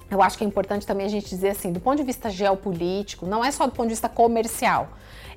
Eu 0.08 0.22
acho 0.22 0.38
que 0.38 0.44
é 0.44 0.46
importante 0.46 0.86
também 0.86 1.04
a 1.04 1.08
gente 1.08 1.28
dizer 1.28 1.48
assim, 1.48 1.72
do 1.72 1.80
ponto 1.80 1.96
de 1.96 2.04
vista 2.04 2.30
geopolítico, 2.30 3.26
não 3.26 3.44
é 3.44 3.50
só 3.50 3.66
do 3.66 3.72
ponto 3.72 3.88
de 3.88 3.94
vista 3.94 4.08
comercial. 4.08 4.90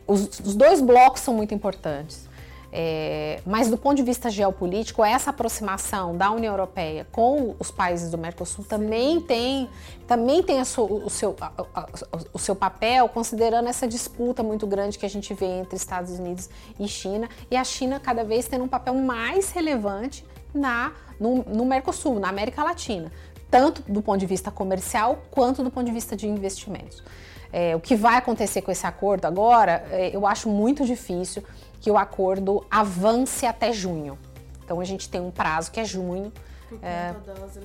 Os, 0.06 0.40
os 0.40 0.56
dois 0.56 0.80
blocos 0.82 1.22
são 1.22 1.34
muito 1.34 1.56
importantes. 1.56 2.29
É, 2.72 3.42
mas 3.46 3.68
do 3.70 3.78
ponto 3.78 3.96
de 3.96 4.04
vista 4.04 4.30
geopolítico, 4.30 5.04
essa 5.04 5.32
aproximação 5.32 6.16
da 6.16 6.30
União 6.30 6.54
Europeia 6.54 7.08
com 7.12 7.56
os 7.58 7.72
países 7.72 8.12
do 8.12 8.18
Mercosul 8.18 8.64
também 8.64 9.20
tem, 9.20 9.68
também 10.08 10.44
tem 10.44 10.62
o, 10.62 10.66
seu, 11.10 11.36
a, 11.42 11.52
a, 11.74 11.88
o 12.32 12.38
seu 12.38 12.56
papel, 12.56 13.10
considerando 13.10 13.68
essa 13.68 13.88
disputa 13.88 14.44
muito 14.44 14.68
grande 14.68 15.00
que 15.00 15.06
a 15.06 15.10
gente 15.10 15.34
vê 15.34 15.48
entre 15.48 15.76
Estados 15.76 16.20
Unidos 16.20 16.48
e 16.80 16.88
China, 16.88 17.28
e 17.50 17.58
a 17.58 17.64
China 17.64 18.00
cada 18.00 18.24
vez 18.24 18.48
tendo 18.48 18.66
um 18.66 18.68
papel 18.68 18.94
mais 18.94 19.50
relevante 19.50 20.24
na, 20.54 20.92
no, 21.20 21.44
no 21.44 21.66
Mercosul, 21.66 22.20
na 22.20 22.30
América 22.30 22.64
Latina, 22.64 23.12
tanto 23.50 23.82
do 23.92 24.02
ponto 24.02 24.20
de 24.20 24.28
vista 24.28 24.52
comercial 24.52 25.24
quanto 25.32 25.64
do 25.64 25.72
ponto 25.72 25.88
de 25.88 25.92
vista 25.92 26.16
de 26.16 26.28
investimentos. 26.28 27.04
É, 27.52 27.76
o 27.76 27.80
que 27.80 27.96
vai 27.96 28.16
acontecer 28.16 28.62
com 28.62 28.72
esse 28.72 28.86
acordo 28.86 29.26
agora, 29.26 29.84
é, 29.90 30.16
eu 30.16 30.28
acho 30.28 30.48
muito 30.48 30.86
difícil 30.86 31.44
que 31.80 31.90
o 31.90 31.98
acordo 31.98 32.66
avance 32.70 33.46
até 33.46 33.72
junho. 33.72 34.18
Então 34.64 34.80
a 34.80 34.86
gente 34.86 35.10
tem 35.10 35.20
um 35.22 35.32
prazo 35.32 35.72
que 35.72 35.80
é 35.80 35.86
junho. 35.86 36.32
Por, 36.68 36.80
é, 36.84 37.16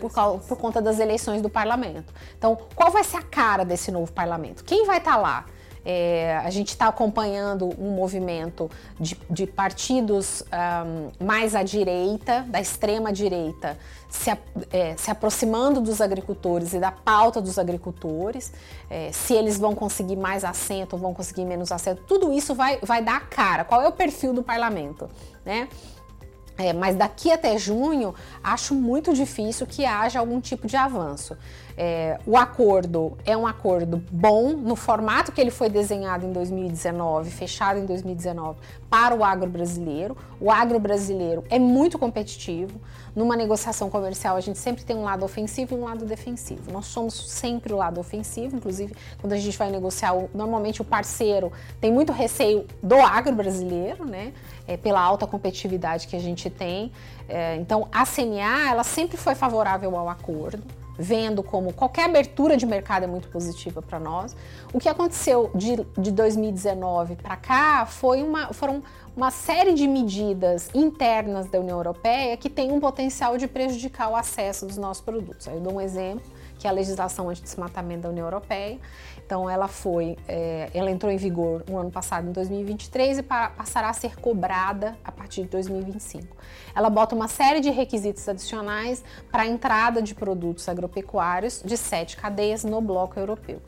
conta 0.00 0.22
por, 0.22 0.40
por, 0.40 0.56
conta 0.56 0.80
das 0.80 0.98
eleições 0.98 1.42
do 1.42 1.50
parlamento. 1.50 2.10
Então, 2.38 2.56
qual 2.74 2.90
vai 2.90 3.04
ser 3.04 3.18
a 3.18 3.22
cara 3.22 3.62
desse 3.62 3.90
novo 3.90 4.10
parlamento? 4.10 4.64
Quem 4.64 4.86
vai 4.86 4.96
estar 4.96 5.12
tá 5.12 5.18
lá? 5.18 5.44
É, 5.84 6.40
a 6.42 6.50
gente 6.50 6.68
está 6.68 6.88
acompanhando 6.88 7.68
um 7.78 7.90
movimento 7.90 8.70
de, 8.98 9.18
de 9.28 9.46
partidos 9.46 10.42
um, 10.42 11.24
mais 11.24 11.54
à 11.54 11.62
direita, 11.62 12.42
da 12.48 12.60
extrema 12.60 13.12
direita, 13.12 13.76
se, 14.08 14.30
é, 14.72 14.96
se, 14.96 15.10
aproximando 15.10 15.80
dos 15.80 16.00
agricultores 16.00 16.72
e 16.72 16.78
da 16.78 16.90
pauta 16.90 17.40
dos 17.40 17.58
agricultores, 17.58 18.52
é, 18.88 19.10
se 19.12 19.34
eles 19.34 19.58
vão 19.58 19.74
conseguir 19.74 20.16
mais 20.16 20.44
assento 20.44 20.94
ou 20.94 20.98
vão 20.98 21.12
conseguir 21.12 21.44
menos 21.44 21.70
assento, 21.70 22.02
tudo 22.06 22.32
isso 22.32 22.54
vai, 22.54 22.78
vai 22.82 23.02
dar 23.02 23.16
a 23.16 23.20
cara. 23.20 23.64
Qual 23.64 23.82
é 23.82 23.88
o 23.88 23.92
perfil 23.92 24.32
do 24.32 24.42
parlamento? 24.42 25.10
Né? 25.44 25.68
É, 26.56 26.72
mas 26.72 26.94
daqui 26.94 27.32
até 27.32 27.58
junho, 27.58 28.14
acho 28.42 28.74
muito 28.74 29.12
difícil 29.12 29.66
que 29.66 29.84
haja 29.84 30.20
algum 30.20 30.40
tipo 30.40 30.66
de 30.68 30.76
avanço. 30.76 31.36
É, 31.76 32.18
o 32.24 32.36
acordo 32.36 33.18
é 33.24 33.36
um 33.36 33.46
acordo 33.46 34.02
bom 34.10 34.52
no 34.52 34.76
formato 34.76 35.32
que 35.32 35.40
ele 35.40 35.50
foi 35.50 35.68
desenhado 35.68 36.24
em 36.24 36.32
2019, 36.32 37.30
fechado 37.30 37.80
em 37.80 37.86
2019, 37.86 38.58
para 38.88 39.14
o 39.14 39.24
agro 39.24 39.50
brasileiro. 39.50 40.16
O 40.40 40.50
agro 40.50 40.78
brasileiro 40.78 41.44
é 41.50 41.58
muito 41.58 41.98
competitivo. 41.98 42.80
Numa 43.14 43.36
negociação 43.36 43.90
comercial, 43.90 44.36
a 44.36 44.40
gente 44.40 44.58
sempre 44.58 44.84
tem 44.84 44.96
um 44.96 45.04
lado 45.04 45.24
ofensivo 45.24 45.74
e 45.74 45.78
um 45.78 45.84
lado 45.84 46.04
defensivo. 46.04 46.72
Nós 46.72 46.86
somos 46.86 47.14
sempre 47.30 47.72
o 47.72 47.76
lado 47.76 47.98
ofensivo, 47.98 48.56
inclusive 48.56 48.94
quando 49.20 49.32
a 49.32 49.36
gente 49.36 49.56
vai 49.56 49.70
negociar, 49.70 50.14
normalmente 50.32 50.80
o 50.80 50.84
parceiro 50.84 51.52
tem 51.80 51.92
muito 51.92 52.12
receio 52.12 52.66
do 52.82 52.96
agro 52.96 53.34
brasileiro, 53.34 54.04
né? 54.04 54.32
É, 54.66 54.76
pela 54.76 55.00
alta 55.00 55.26
competitividade 55.26 56.06
que 56.06 56.16
a 56.16 56.20
gente 56.20 56.48
tem. 56.48 56.90
É, 57.28 57.56
então, 57.56 57.88
a 57.92 58.06
CNA, 58.06 58.70
ela 58.70 58.84
sempre 58.84 59.16
foi 59.16 59.34
favorável 59.34 59.96
ao 59.96 60.08
acordo 60.08 60.62
vendo 60.98 61.42
como 61.42 61.72
qualquer 61.72 62.04
abertura 62.04 62.56
de 62.56 62.66
mercado 62.66 63.04
é 63.04 63.06
muito 63.06 63.28
positiva 63.28 63.82
para 63.82 63.98
nós. 63.98 64.36
O 64.72 64.78
que 64.78 64.88
aconteceu 64.88 65.50
de, 65.54 65.76
de 65.98 66.10
2019 66.10 67.16
para 67.16 67.36
cá 67.36 67.86
foi 67.86 68.22
uma, 68.22 68.52
foram 68.52 68.82
uma 69.16 69.30
série 69.30 69.74
de 69.74 69.86
medidas 69.86 70.68
internas 70.74 71.46
da 71.46 71.60
União 71.60 71.78
Europeia 71.78 72.36
que 72.36 72.50
tem 72.50 72.72
um 72.72 72.80
potencial 72.80 73.36
de 73.38 73.46
prejudicar 73.46 74.08
o 74.10 74.16
acesso 74.16 74.66
dos 74.66 74.76
nossos 74.76 75.02
produtos. 75.02 75.46
Aí 75.46 75.54
eu 75.54 75.60
dou 75.60 75.74
um 75.74 75.80
exemplo, 75.80 76.24
que 76.64 76.68
é 76.68 76.70
a 76.70 76.72
legislação 76.72 77.28
anti-desmatamento 77.28 78.04
da 78.04 78.08
União 78.08 78.24
Europeia. 78.24 78.78
Então 79.22 79.50
ela 79.50 79.68
foi, 79.68 80.16
é, 80.26 80.70
ela 80.72 80.90
entrou 80.90 81.12
em 81.12 81.18
vigor 81.18 81.62
no 81.68 81.76
ano 81.76 81.90
passado, 81.90 82.26
em 82.26 82.32
2023, 82.32 83.18
e 83.18 83.22
passará 83.22 83.90
a 83.90 83.92
ser 83.92 84.16
cobrada 84.16 84.96
a 85.04 85.12
partir 85.12 85.42
de 85.42 85.48
2025. 85.48 86.26
Ela 86.74 86.88
bota 86.88 87.14
uma 87.14 87.28
série 87.28 87.60
de 87.60 87.68
requisitos 87.68 88.26
adicionais 88.26 89.04
para 89.30 89.42
a 89.42 89.46
entrada 89.46 90.00
de 90.00 90.14
produtos 90.14 90.66
agropecuários 90.66 91.60
de 91.62 91.76
sete 91.76 92.16
cadeias 92.16 92.64
no 92.64 92.80
bloco 92.80 93.20
europeu. 93.20 93.60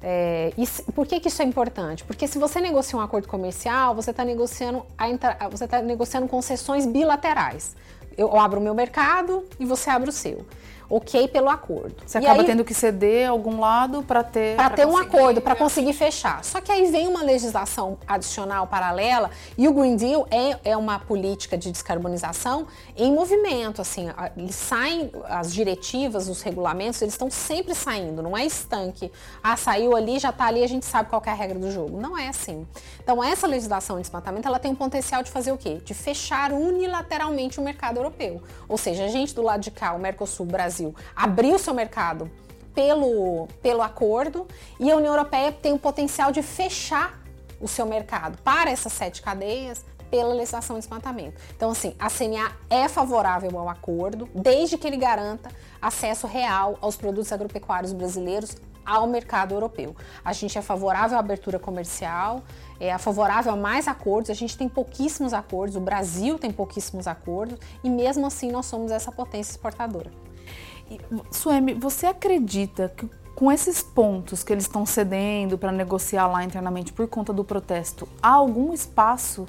É, 0.00 0.50
e 0.56 0.66
por 0.92 1.06
que, 1.06 1.20
que 1.20 1.28
isso 1.28 1.42
é 1.42 1.44
importante? 1.44 2.02
Porque 2.02 2.26
se 2.26 2.38
você 2.38 2.62
negocia 2.62 2.98
um 2.98 3.02
acordo 3.02 3.28
comercial, 3.28 3.94
você 3.94 4.10
está 4.10 4.24
negociando, 4.24 4.86
você 5.50 5.68
tá 5.68 5.82
negociando 5.82 6.26
concessões 6.26 6.86
bilaterais. 6.86 7.76
Eu 8.16 8.34
abro 8.40 8.58
o 8.58 8.62
meu 8.62 8.74
mercado 8.74 9.44
e 9.60 9.66
você 9.66 9.90
abre 9.90 10.08
o 10.08 10.12
seu 10.12 10.46
ok 10.90 11.28
pelo 11.28 11.48
acordo. 11.48 11.94
Você 12.06 12.18
e 12.18 12.24
acaba 12.24 12.40
aí, 12.40 12.46
tendo 12.46 12.64
que 12.64 12.72
ceder 12.72 13.28
algum 13.28 13.60
lado 13.60 14.02
para 14.02 14.24
ter 14.24 14.56
para 14.56 14.70
ter 14.70 14.86
um 14.86 14.96
acordo, 14.96 15.40
para 15.40 15.54
conseguir 15.54 15.92
fechar. 15.92 16.42
Só 16.44 16.60
que 16.60 16.72
aí 16.72 16.90
vem 16.90 17.06
uma 17.06 17.22
legislação 17.22 17.98
adicional 18.06 18.66
paralela 18.66 19.30
e 19.56 19.68
o 19.68 19.72
Green 19.72 19.96
Deal 19.96 20.26
é, 20.30 20.70
é 20.70 20.76
uma 20.76 20.98
política 20.98 21.58
de 21.58 21.70
descarbonização 21.70 22.66
em 22.96 23.12
movimento, 23.12 23.80
assim, 23.82 24.08
eles 24.36 24.54
saem 24.54 25.10
as 25.26 25.52
diretivas, 25.52 26.28
os 26.28 26.42
regulamentos, 26.42 27.00
eles 27.02 27.14
estão 27.14 27.30
sempre 27.30 27.74
saindo, 27.74 28.22
não 28.22 28.36
é 28.36 28.44
estanque. 28.44 29.12
Ah, 29.42 29.56
saiu 29.56 29.94
ali, 29.94 30.18
já 30.18 30.30
está 30.30 30.46
ali, 30.46 30.64
a 30.64 30.66
gente 30.66 30.86
sabe 30.86 31.08
qual 31.08 31.22
é 31.26 31.30
a 31.30 31.34
regra 31.34 31.58
do 31.58 31.70
jogo. 31.70 32.00
Não 32.00 32.16
é 32.16 32.28
assim. 32.28 32.66
Então 33.02 33.22
essa 33.22 33.46
legislação 33.46 33.96
de 33.96 34.02
desmatamento, 34.02 34.48
ela 34.48 34.58
tem 34.58 34.70
um 34.70 34.76
potencial 34.76 35.22
de 35.22 35.30
fazer 35.30 35.52
o 35.52 35.58
quê? 35.58 35.80
De 35.84 35.94
fechar 35.94 36.52
unilateralmente 36.52 37.58
o 37.60 37.62
mercado 37.62 37.98
europeu. 37.98 38.42
Ou 38.68 38.78
seja, 38.78 39.04
a 39.04 39.08
gente 39.08 39.34
do 39.34 39.42
lado 39.42 39.60
de 39.60 39.70
cá, 39.70 39.92
o 39.92 39.98
Mercosul, 39.98 40.46
Brasil 40.46 40.77
Brasil 40.78 40.94
abriu 41.14 41.58
seu 41.58 41.74
mercado 41.74 42.30
pelo, 42.74 43.48
pelo 43.60 43.82
acordo 43.82 44.46
e 44.78 44.90
a 44.90 44.96
União 44.96 45.12
Europeia 45.12 45.50
tem 45.50 45.72
o 45.72 45.78
potencial 45.78 46.30
de 46.30 46.42
fechar 46.42 47.18
o 47.60 47.66
seu 47.66 47.86
mercado 47.86 48.38
para 48.42 48.70
essas 48.70 48.92
sete 48.92 49.20
cadeias 49.20 49.84
pela 50.10 50.32
legislação 50.32 50.76
de 50.76 50.82
desmatamento. 50.82 51.38
Então, 51.54 51.70
assim, 51.70 51.94
a 51.98 52.08
CNA 52.08 52.52
é 52.70 52.88
favorável 52.88 53.58
ao 53.58 53.68
acordo, 53.68 54.28
desde 54.34 54.78
que 54.78 54.86
ele 54.86 54.96
garanta 54.96 55.50
acesso 55.82 56.26
real 56.26 56.78
aos 56.80 56.96
produtos 56.96 57.30
agropecuários 57.30 57.92
brasileiros 57.92 58.56
ao 58.86 59.06
mercado 59.06 59.52
europeu. 59.52 59.94
A 60.24 60.32
gente 60.32 60.56
é 60.56 60.62
favorável 60.62 61.18
à 61.18 61.20
abertura 61.20 61.58
comercial, 61.58 62.42
é 62.80 62.96
favorável 62.96 63.52
a 63.52 63.56
mais 63.56 63.86
acordos, 63.86 64.30
a 64.30 64.34
gente 64.34 64.56
tem 64.56 64.66
pouquíssimos 64.66 65.34
acordos, 65.34 65.76
o 65.76 65.80
Brasil 65.80 66.38
tem 66.38 66.50
pouquíssimos 66.50 67.06
acordos 67.06 67.58
e 67.84 67.90
mesmo 67.90 68.26
assim 68.26 68.50
nós 68.50 68.64
somos 68.64 68.90
essa 68.90 69.12
potência 69.12 69.50
exportadora. 69.50 70.10
Suemi, 71.30 71.74
você 71.74 72.06
acredita 72.06 72.92
que 72.96 73.08
com 73.34 73.52
esses 73.52 73.82
pontos 73.82 74.42
que 74.42 74.52
eles 74.52 74.64
estão 74.64 74.84
cedendo 74.84 75.56
para 75.56 75.70
negociar 75.70 76.26
lá 76.26 76.42
internamente 76.42 76.92
por 76.92 77.06
conta 77.06 77.32
do 77.32 77.44
protesto, 77.44 78.08
há 78.20 78.30
algum 78.30 78.72
espaço 78.72 79.46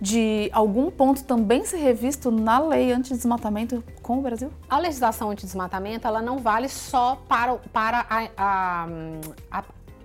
de 0.00 0.48
algum 0.52 0.90
ponto 0.90 1.24
também 1.24 1.64
ser 1.64 1.78
revisto 1.78 2.30
na 2.30 2.58
lei 2.58 2.92
anti-desmatamento 2.92 3.82
com 4.00 4.18
o 4.18 4.22
Brasil? 4.22 4.50
A 4.68 4.78
legislação 4.78 5.30
anti-desmatamento 5.30 6.06
ela 6.06 6.22
não 6.22 6.38
vale 6.38 6.68
só 6.68 7.16
para, 7.28 7.56
para 7.72 8.06
a, 8.08 8.28
a, 8.36 8.88
a 9.50 9.64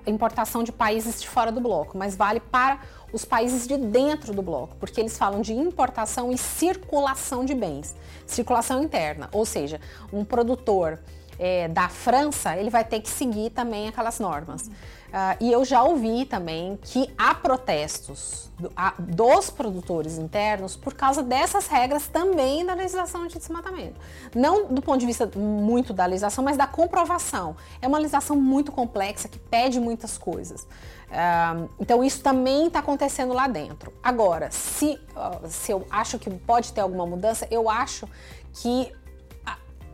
importação 0.10 0.64
de 0.64 0.72
países 0.72 1.22
de 1.22 1.30
fora 1.30 1.52
do 1.52 1.62
bloco, 1.62 1.98
mas 1.98 2.16
vale 2.16 2.40
para 2.40 2.80
os 3.14 3.24
países 3.24 3.68
de 3.68 3.78
dentro 3.78 4.34
do 4.34 4.42
bloco, 4.42 4.76
porque 4.80 5.00
eles 5.00 5.18
falam 5.18 5.40
de 5.40 5.54
importação 5.54 6.32
e 6.32 6.38
circulação 6.38 7.46
de 7.46 7.54
bens, 7.54 7.96
circulação 8.26 8.84
interna, 8.84 9.30
ou 9.32 9.46
seja, 9.46 9.80
um 10.12 10.26
produtor 10.26 11.00
é, 11.44 11.68
da 11.68 11.90
França, 11.90 12.56
ele 12.56 12.70
vai 12.70 12.86
ter 12.86 13.02
que 13.02 13.10
seguir 13.10 13.50
também 13.50 13.90
aquelas 13.90 14.18
normas. 14.18 14.68
Uh, 14.68 15.38
e 15.42 15.52
eu 15.52 15.64
já 15.66 15.84
ouvi 15.84 16.26
também 16.26 16.80
que 16.82 17.14
há 17.18 17.36
protestos 17.36 18.50
do, 18.58 18.72
a, 18.76 18.94
dos 18.98 19.50
produtores 19.50 20.18
internos 20.18 20.76
por 20.76 20.94
causa 20.94 21.22
dessas 21.22 21.68
regras 21.68 22.08
também 22.08 22.66
da 22.66 22.74
legislação 22.74 23.28
de 23.28 23.38
desmatamento. 23.38 24.00
Não 24.34 24.74
do 24.74 24.82
ponto 24.82 25.00
de 25.00 25.06
vista 25.06 25.30
muito 25.36 25.94
da 25.94 26.06
legislação, 26.06 26.44
mas 26.44 26.56
da 26.56 26.66
comprovação. 26.66 27.58
É 27.82 27.88
uma 27.88 27.98
legislação 27.98 28.38
muito 28.38 28.72
complexa 28.72 29.28
que 29.28 29.38
pede 29.38 29.82
muitas 29.82 30.18
coisas. 30.18 30.62
Uh, 30.62 31.70
então 31.78 32.04
isso 32.04 32.24
também 32.24 32.68
está 32.68 32.80
acontecendo 32.80 33.34
lá 33.34 33.48
dentro. 33.50 33.94
Agora, 34.02 34.50
se, 34.50 34.98
uh, 35.16 35.48
se 35.48 35.74
eu 35.74 35.86
acho 35.92 36.18
que 36.18 36.30
pode 36.30 36.72
ter 36.72 36.82
alguma 36.82 37.06
mudança, 37.06 37.46
eu 37.52 37.70
acho 37.70 38.08
que 38.54 38.92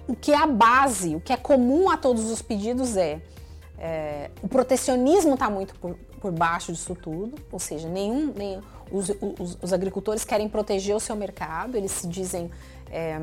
o 0.09 0.15
que 0.15 0.31
é 0.31 0.37
a 0.37 0.47
base, 0.47 1.15
o 1.15 1.21
que 1.21 1.31
é 1.31 1.37
comum 1.37 1.89
a 1.89 1.95
todos 1.95 2.29
os 2.29 2.41
pedidos 2.41 2.97
é 2.97 3.21
é, 3.81 4.29
o 4.43 4.47
protecionismo 4.47 5.35
está 5.35 5.49
muito 5.49 5.73
por, 5.75 5.95
por, 6.19 6.31
baixo 6.33 6.73
disso 6.73 6.93
tudo, 6.95 7.37
ou 7.49 7.59
seja, 7.59 7.87
nenhum, 7.87 8.33
nem, 8.35 8.59
os, 8.91 9.09
os, 9.09 9.57
os, 9.61 9.71
agricultores 9.71 10.25
querem 10.25 10.49
proteger 10.49 10.93
o 10.93 10.99
seu 10.99 11.15
mercado, 11.15 11.77
eles 11.77 11.91
se 11.91 12.05
dizem 12.05 12.51
é, 12.91 13.17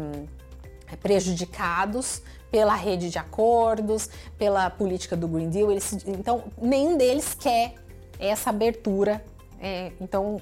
prejudicados 1.03 2.23
pela 2.51 2.75
rede 2.75 3.11
de 3.11 3.19
acordos, 3.19 4.09
pela 4.39 4.71
política 4.71 5.15
do 5.15 5.29
Green 5.29 5.51
Deal, 5.51 5.71
eles, 5.71 5.93
então 6.07 6.45
nenhum 6.57 6.97
deles 6.97 7.35
quer 7.35 7.75
essa 8.19 8.49
abertura. 8.49 9.23
É, 9.61 9.93
então 10.01 10.41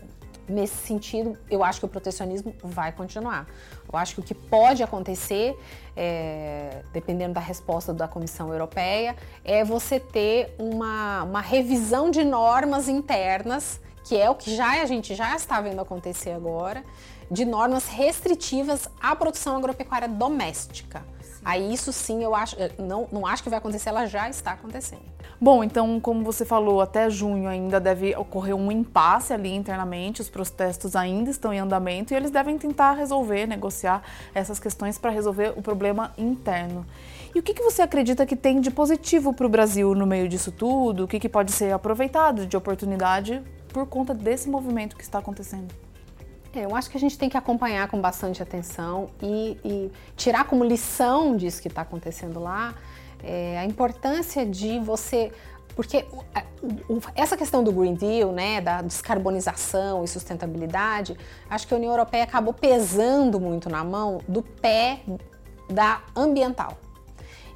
nesse 0.48 0.76
sentido, 0.76 1.36
eu 1.50 1.64
acho 1.64 1.80
que 1.80 1.86
o 1.86 1.88
protecionismo 1.88 2.54
vai 2.62 2.92
continuar. 2.92 3.46
Eu 3.90 3.98
acho 3.98 4.14
que 4.14 4.20
o 4.20 4.22
que 4.22 4.34
pode 4.34 4.82
acontecer, 4.82 5.58
é, 5.96 6.82
dependendo 6.92 7.34
da 7.34 7.40
resposta 7.40 7.92
da 7.92 8.08
Comissão 8.08 8.52
Europeia, 8.52 9.16
é 9.44 9.64
você 9.64 9.98
ter 9.98 10.54
uma, 10.58 11.22
uma 11.22 11.40
revisão 11.40 12.10
de 12.10 12.24
normas 12.24 12.88
internas 12.88 13.80
que 14.04 14.16
é 14.16 14.28
o 14.28 14.34
que 14.34 14.54
já 14.54 14.82
a 14.82 14.86
gente 14.86 15.14
já 15.14 15.34
está 15.34 15.60
vendo 15.60 15.80
acontecer 15.80 16.30
agora, 16.32 16.84
de 17.30 17.44
normas 17.44 17.88
restritivas 17.88 18.86
à 19.00 19.16
produção 19.16 19.56
agropecuária 19.56 20.06
doméstica. 20.06 21.02
Aí 21.44 21.74
isso 21.74 21.92
sim 21.92 22.22
eu 22.22 22.34
acho, 22.34 22.56
não, 22.78 23.06
não 23.12 23.26
acho 23.26 23.42
que 23.42 23.50
vai 23.50 23.58
acontecer, 23.58 23.90
ela 23.90 24.06
já 24.06 24.30
está 24.30 24.52
acontecendo. 24.52 25.02
Bom, 25.40 25.62
então, 25.62 26.00
como 26.00 26.24
você 26.24 26.44
falou, 26.44 26.80
até 26.80 27.10
junho 27.10 27.48
ainda 27.48 27.78
deve 27.78 28.16
ocorrer 28.16 28.54
um 28.54 28.72
impasse 28.72 29.32
ali 29.32 29.54
internamente, 29.54 30.22
os 30.22 30.30
protestos 30.30 30.96
ainda 30.96 31.30
estão 31.30 31.52
em 31.52 31.58
andamento 31.58 32.14
e 32.14 32.16
eles 32.16 32.30
devem 32.30 32.56
tentar 32.56 32.92
resolver, 32.92 33.46
negociar 33.46 34.02
essas 34.34 34.58
questões 34.58 34.96
para 34.96 35.10
resolver 35.10 35.52
o 35.54 35.60
problema 35.60 36.12
interno. 36.16 36.86
E 37.34 37.38
o 37.38 37.42
que, 37.42 37.52
que 37.52 37.62
você 37.62 37.82
acredita 37.82 38.24
que 38.24 38.36
tem 38.36 38.60
de 38.60 38.70
positivo 38.70 39.34
para 39.34 39.44
o 39.44 39.48
Brasil 39.48 39.94
no 39.94 40.06
meio 40.06 40.28
disso 40.28 40.50
tudo? 40.50 41.04
O 41.04 41.08
que, 41.08 41.20
que 41.20 41.28
pode 41.28 41.52
ser 41.52 41.72
aproveitado 41.72 42.46
de 42.46 42.56
oportunidade 42.56 43.42
por 43.68 43.86
conta 43.86 44.14
desse 44.14 44.48
movimento 44.48 44.96
que 44.96 45.02
está 45.02 45.18
acontecendo? 45.18 45.83
É, 46.54 46.64
eu 46.64 46.74
acho 46.76 46.90
que 46.90 46.96
a 46.96 47.00
gente 47.00 47.18
tem 47.18 47.28
que 47.28 47.36
acompanhar 47.36 47.88
com 47.88 48.00
bastante 48.00 48.42
atenção 48.42 49.08
e, 49.20 49.58
e 49.64 49.92
tirar 50.16 50.44
como 50.44 50.64
lição 50.64 51.36
disso 51.36 51.60
que 51.60 51.68
está 51.68 51.82
acontecendo 51.82 52.38
lá 52.38 52.74
é, 53.22 53.58
a 53.58 53.64
importância 53.64 54.46
de 54.46 54.78
você 54.78 55.32
porque 55.74 56.04
essa 57.16 57.36
questão 57.36 57.64
do 57.64 57.72
Green 57.72 57.94
Deal, 57.94 58.30
né, 58.30 58.60
da 58.60 58.80
descarbonização 58.80 60.04
e 60.04 60.08
sustentabilidade, 60.08 61.16
acho 61.50 61.66
que 61.66 61.74
a 61.74 61.76
União 61.76 61.90
Europeia 61.90 62.22
acabou 62.22 62.54
pesando 62.54 63.40
muito 63.40 63.68
na 63.68 63.82
mão 63.82 64.20
do 64.28 64.40
pé 64.40 65.00
da 65.68 66.00
ambiental. 66.14 66.78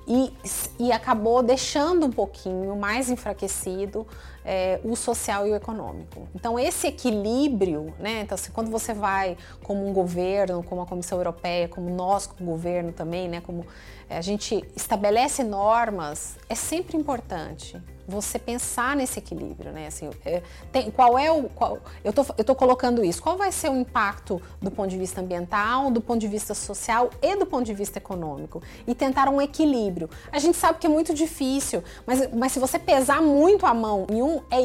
E, 0.07 0.33
e 0.79 0.91
acabou 0.91 1.43
deixando 1.43 2.07
um 2.07 2.11
pouquinho 2.11 2.75
mais 2.75 3.09
enfraquecido 3.09 4.07
é, 4.45 4.81
o 4.85 4.97
social 4.97 5.47
e 5.47 5.51
o 5.51 5.55
econômico. 5.55 6.29
Então, 6.35 6.59
esse 6.59 6.87
equilíbrio, 6.87 7.93
né? 7.99 8.23
Então, 8.23 8.35
assim, 8.35 8.51
quando 8.53 8.71
você 8.71 8.95
vai 8.95 9.37
como 9.63 9.87
um 9.87 9.93
governo, 9.93 10.63
como 10.63 10.81
a 10.81 10.87
Comissão 10.87 11.19
Europeia, 11.19 11.69
como 11.69 11.91
nós 11.91 12.27
como 12.27 12.51
governo 12.51 12.93
também, 12.93 13.29
né? 13.29 13.41
Como 13.41 13.67
é, 14.09 14.17
a 14.17 14.23
gente 14.23 14.65
estabelece 14.75 15.45
normas, 15.45 16.37
é 16.49 16.55
sempre 16.55 16.97
importante 16.97 17.81
você 18.09 18.39
pensar 18.39 18.97
nesse 18.97 19.19
equilíbrio, 19.19 19.71
né? 19.71 19.87
Assim, 19.87 20.09
é, 20.25 20.43
tem, 20.73 20.91
qual 20.91 21.19
é 21.19 21.31
o. 21.31 21.45
Qual, 21.51 21.79
eu, 22.03 22.11
tô, 22.11 22.25
eu 22.39 22.43
tô 22.43 22.55
colocando 22.55 23.05
isso. 23.05 23.23
Qual 23.23 23.37
vai 23.37 23.53
ser 23.53 23.71
o 23.71 23.77
impacto 23.77 24.41
do 24.63 24.71
ponto 24.71 24.89
de 24.89 24.97
vista 24.97 25.21
ambiental, 25.21 25.91
do 25.91 26.01
ponto 26.01 26.19
de 26.19 26.27
vista 26.27 26.55
social 26.55 27.11
e 27.21 27.37
do 27.37 27.45
ponto 27.45 27.67
de 27.67 27.75
vista 27.75 27.99
econômico? 27.99 28.63
E 28.87 28.95
tentar 28.95 29.29
um 29.29 29.43
equilíbrio. 29.43 30.09
A 30.33 30.39
gente 30.39 30.57
sabe 30.57 30.79
que 30.79 30.87
é 30.87 30.91
muito 30.91 31.13
difícil, 31.13 31.85
mas, 32.07 32.33
mas 32.33 32.53
se 32.53 32.59
você 32.59 32.79
pesar 32.79 33.21
muito 33.21 33.67
a 33.67 33.75
mão 33.75 34.07
em 34.11 34.23
um, 34.23 34.38
é 34.51 34.61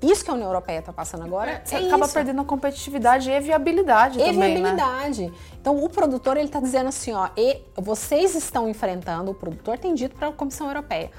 isso 0.00 0.24
que 0.24 0.30
a 0.30 0.34
União 0.34 0.48
Europeia 0.48 0.78
está 0.78 0.92
passando 0.92 1.24
agora. 1.24 1.60
Você 1.64 1.76
é 1.76 1.86
acaba 1.86 2.04
isso. 2.04 2.14
perdendo 2.14 2.40
a 2.40 2.44
competitividade 2.44 3.30
e 3.30 3.40
viabilidade 3.40 4.18
e 4.18 4.24
também, 4.24 4.54
viabilidade. 4.54 5.26
Né? 5.26 5.32
Então 5.60 5.82
o 5.82 5.88
produtor 5.88 6.36
ele 6.36 6.46
está 6.46 6.60
dizendo 6.60 6.88
assim, 6.88 7.12
ó, 7.12 7.28
e 7.36 7.62
vocês 7.76 8.34
estão 8.34 8.68
enfrentando, 8.68 9.30
o 9.30 9.34
produtor 9.34 9.78
tem 9.78 9.94
dito 9.94 10.16
para 10.16 10.28
a 10.28 10.32
Comissão 10.32 10.68
Europeia, 10.68 11.10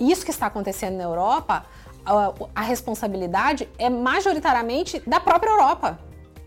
isso 0.00 0.24
que 0.24 0.30
está 0.30 0.46
acontecendo 0.46 0.96
na 0.96 1.04
Europa, 1.04 1.64
a, 2.04 2.32
a 2.54 2.62
responsabilidade 2.62 3.68
é 3.78 3.88
majoritariamente 3.88 5.00
da 5.06 5.20
própria 5.20 5.50
Europa 5.50 5.98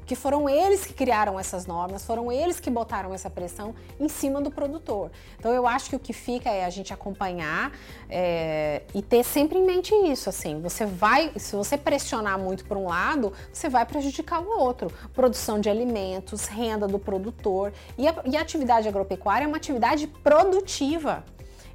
que 0.07 0.15
foram 0.15 0.49
eles 0.49 0.85
que 0.85 0.93
criaram 0.93 1.37
essas 1.37 1.67
normas, 1.67 2.05
foram 2.05 2.31
eles 2.31 2.61
que 2.61 2.69
botaram 2.69 3.13
essa 3.13 3.29
pressão 3.29 3.75
em 3.99 4.07
cima 4.07 4.41
do 4.41 4.49
produtor. 4.49 5.11
Então 5.37 5.51
eu 5.53 5.67
acho 5.67 5.89
que 5.89 5.95
o 5.97 5.99
que 5.99 6.13
fica 6.13 6.49
é 6.49 6.63
a 6.63 6.69
gente 6.69 6.93
acompanhar 6.93 7.73
é, 8.09 8.83
e 8.95 9.01
ter 9.01 9.23
sempre 9.23 9.59
em 9.59 9.65
mente 9.65 9.93
isso. 9.93 10.29
Assim, 10.29 10.61
você 10.61 10.85
vai, 10.85 11.33
se 11.35 11.55
você 11.57 11.77
pressionar 11.77 12.39
muito 12.39 12.63
por 12.63 12.77
um 12.77 12.87
lado, 12.87 13.33
você 13.51 13.67
vai 13.67 13.85
prejudicar 13.85 14.41
o 14.41 14.57
outro. 14.57 14.89
Produção 15.13 15.59
de 15.59 15.69
alimentos, 15.69 16.45
renda 16.45 16.87
do 16.87 16.97
produtor 16.97 17.73
e 17.97 18.07
a, 18.07 18.15
e 18.25 18.37
a 18.37 18.41
atividade 18.41 18.87
agropecuária 18.87 19.43
é 19.43 19.47
uma 19.47 19.57
atividade 19.57 20.07
produtiva. 20.07 21.25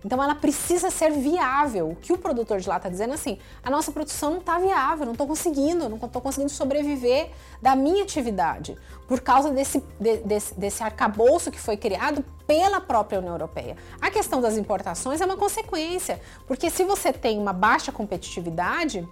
Então 0.04 0.22
ela 0.22 0.34
precisa 0.34 0.90
ser 0.90 1.10
viável. 1.12 1.90
O 1.90 1.96
que 1.96 2.12
o 2.12 2.18
produtor 2.18 2.60
de 2.60 2.68
lá 2.68 2.76
está 2.76 2.88
dizendo 2.88 3.12
é 3.12 3.14
assim: 3.14 3.38
a 3.62 3.70
nossa 3.70 3.92
produção 3.92 4.30
não 4.30 4.38
está 4.38 4.58
viável, 4.58 5.04
não 5.04 5.12
estou 5.12 5.26
conseguindo, 5.26 5.88
não 5.88 5.96
estou 5.96 6.20
conseguindo 6.22 6.50
sobreviver 6.50 7.30
da 7.60 7.74
minha 7.76 8.02
atividade 8.02 8.76
por 9.06 9.20
causa 9.20 9.50
desse, 9.50 9.82
de, 10.00 10.18
desse, 10.18 10.58
desse 10.58 10.82
arcabouço 10.82 11.50
que 11.50 11.60
foi 11.60 11.76
criado 11.76 12.24
pela 12.46 12.80
própria 12.80 13.18
União 13.18 13.34
Europeia. 13.34 13.76
A 14.00 14.10
questão 14.10 14.40
das 14.40 14.56
importações 14.56 15.20
é 15.20 15.24
uma 15.24 15.36
consequência, 15.36 16.20
porque 16.46 16.70
se 16.70 16.84
você 16.84 17.12
tem 17.12 17.38
uma 17.38 17.52
baixa 17.52 17.92
competitividade, 17.92 19.08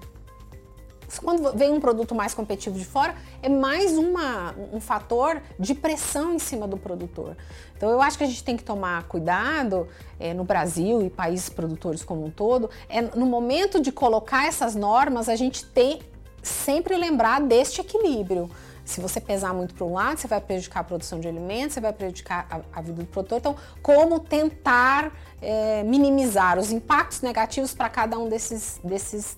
quando 1.19 1.57
vem 1.57 1.71
um 1.73 1.81
produto 1.81 2.15
mais 2.15 2.35
competitivo 2.35 2.79
de 2.79 2.85
fora, 2.85 3.15
é 3.43 3.49
mais 3.49 3.97
uma, 3.97 4.55
um 4.73 4.81
fator 4.81 5.41
de 5.59 5.75
pressão 5.75 6.35
em 6.35 6.39
cima 6.39 6.69
do 6.69 6.77
produtor. 6.77 7.37
Então 7.77 7.91
eu 7.91 8.01
acho 8.01 8.19
que 8.19 8.25
a 8.25 8.27
gente 8.27 8.45
tem 8.45 8.57
que 8.57 8.65
tomar 8.65 9.05
cuidado 9.05 9.89
é, 10.19 10.35
no 10.35 10.45
Brasil 10.45 11.03
e 11.03 11.11
países 11.11 11.49
produtores 11.49 12.05
como 12.05 12.25
um 12.25 12.31
todo, 12.31 12.71
é 12.89 13.03
no 13.03 13.27
momento 13.27 13.81
de 13.81 13.91
colocar 13.91 14.47
essas 14.47 14.75
normas, 14.75 15.29
a 15.29 15.37
gente 15.37 15.65
tem 15.65 16.01
sempre 16.43 16.97
lembrar 16.97 17.41
deste 17.41 17.81
equilíbrio. 17.81 18.51
Se 18.85 19.01
você 19.01 19.21
pesar 19.21 19.55
muito 19.55 19.73
para 19.75 19.85
um 19.85 19.93
lado, 19.93 20.19
você 20.19 20.27
vai 20.27 20.41
prejudicar 20.41 20.81
a 20.81 20.85
produção 20.85 21.21
de 21.21 21.29
alimentos, 21.29 21.75
você 21.75 21.81
vai 21.81 21.93
prejudicar 21.93 22.47
a, 22.51 22.79
a 22.79 22.83
vida 22.83 23.03
do 23.03 23.07
produtor. 23.07 23.39
Então, 23.39 23.57
como 23.81 24.19
tentar 24.19 25.13
é, 25.41 25.83
minimizar 25.83 26.59
os 26.59 26.71
impactos 26.71 27.21
negativos 27.23 27.75
para 27.75 27.89
cada 27.89 28.19
um 28.19 28.29
desses, 28.29 28.81
desses, 28.85 29.37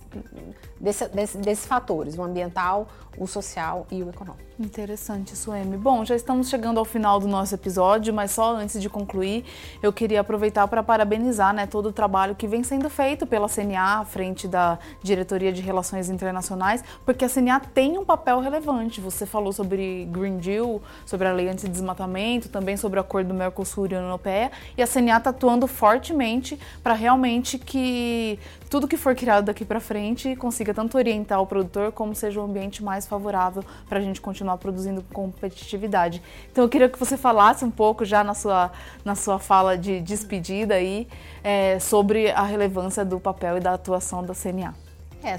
desse, 0.79 1.07
desse, 1.09 1.37
desses 1.37 1.65
fatores, 1.65 2.17
o 2.17 2.23
ambiental, 2.23 2.87
o 3.17 3.27
social 3.27 3.85
e 3.91 4.01
o 4.03 4.09
econômico. 4.09 4.53
Interessante, 4.59 5.35
Suemi. 5.35 5.77
Bom, 5.77 6.05
já 6.05 6.15
estamos 6.15 6.47
chegando 6.47 6.77
ao 6.77 6.85
final 6.85 7.19
do 7.19 7.27
nosso 7.27 7.55
episódio, 7.55 8.13
mas 8.13 8.31
só 8.31 8.55
antes 8.55 8.79
de 8.79 8.87
concluir, 8.87 9.43
eu 9.81 9.91
queria 9.91 10.21
aproveitar 10.21 10.67
para 10.67 10.83
parabenizar 10.83 11.53
né, 11.53 11.65
todo 11.65 11.87
o 11.87 11.91
trabalho 11.91 12.35
que 12.35 12.47
vem 12.47 12.63
sendo 12.63 12.87
feito 12.87 13.25
pela 13.25 13.49
CNA 13.49 14.01
à 14.01 14.05
frente 14.05 14.47
da 14.47 14.77
Diretoria 15.01 15.51
de 15.51 15.61
Relações 15.61 16.07
Internacionais, 16.07 16.83
porque 17.03 17.25
a 17.25 17.29
CNA 17.29 17.61
tem 17.61 17.97
um 17.97 18.05
papel 18.05 18.39
relevante. 18.39 19.01
Você 19.01 19.25
falou 19.25 19.51
sobre 19.51 20.05
Green 20.11 20.37
Deal, 20.37 20.81
sobre 21.03 21.27
a 21.27 21.33
lei 21.33 21.49
anti-desmatamento, 21.49 22.47
também 22.47 22.77
sobre 22.77 22.99
o 22.99 23.01
acordo 23.01 23.29
do 23.29 23.33
Mercosul 23.33 23.85
e 23.85 23.87
União 23.87 24.03
Europeia, 24.03 24.51
e 24.77 24.83
a 24.83 24.87
CNA 24.87 25.17
está 25.17 25.31
atuando 25.31 25.65
fortemente 25.93 26.59
para 26.81 26.93
realmente 26.93 27.59
que 27.59 28.39
tudo 28.67 28.87
que 28.87 28.97
for 28.97 29.15
criado 29.15 29.45
daqui 29.45 29.63
para 29.63 29.79
frente 29.79 30.35
consiga 30.35 30.73
tanto 30.73 30.97
orientar 30.97 31.39
o 31.39 31.45
produtor 31.45 31.91
como 31.91 32.15
seja 32.15 32.41
um 32.41 32.45
ambiente 32.45 32.83
mais 32.83 33.05
favorável 33.05 33.63
para 33.87 33.99
a 33.99 34.01
gente 34.01 34.19
continuar 34.19 34.57
produzindo 34.57 35.03
competitividade. 35.13 36.21
Então 36.51 36.63
eu 36.63 36.69
queria 36.69 36.89
que 36.89 36.97
você 36.97 37.15
falasse 37.15 37.63
um 37.63 37.69
pouco 37.69 38.03
já 38.03 38.23
na 38.23 38.33
sua, 38.33 38.71
na 39.05 39.13
sua 39.13 39.37
fala 39.37 39.77
de 39.77 40.01
despedida 40.01 40.73
aí 40.73 41.07
é, 41.43 41.77
sobre 41.79 42.31
a 42.31 42.43
relevância 42.43 43.05
do 43.05 43.19
papel 43.19 43.57
e 43.57 43.59
da 43.59 43.73
atuação 43.73 44.25
da 44.25 44.33
CNA. 44.33 44.73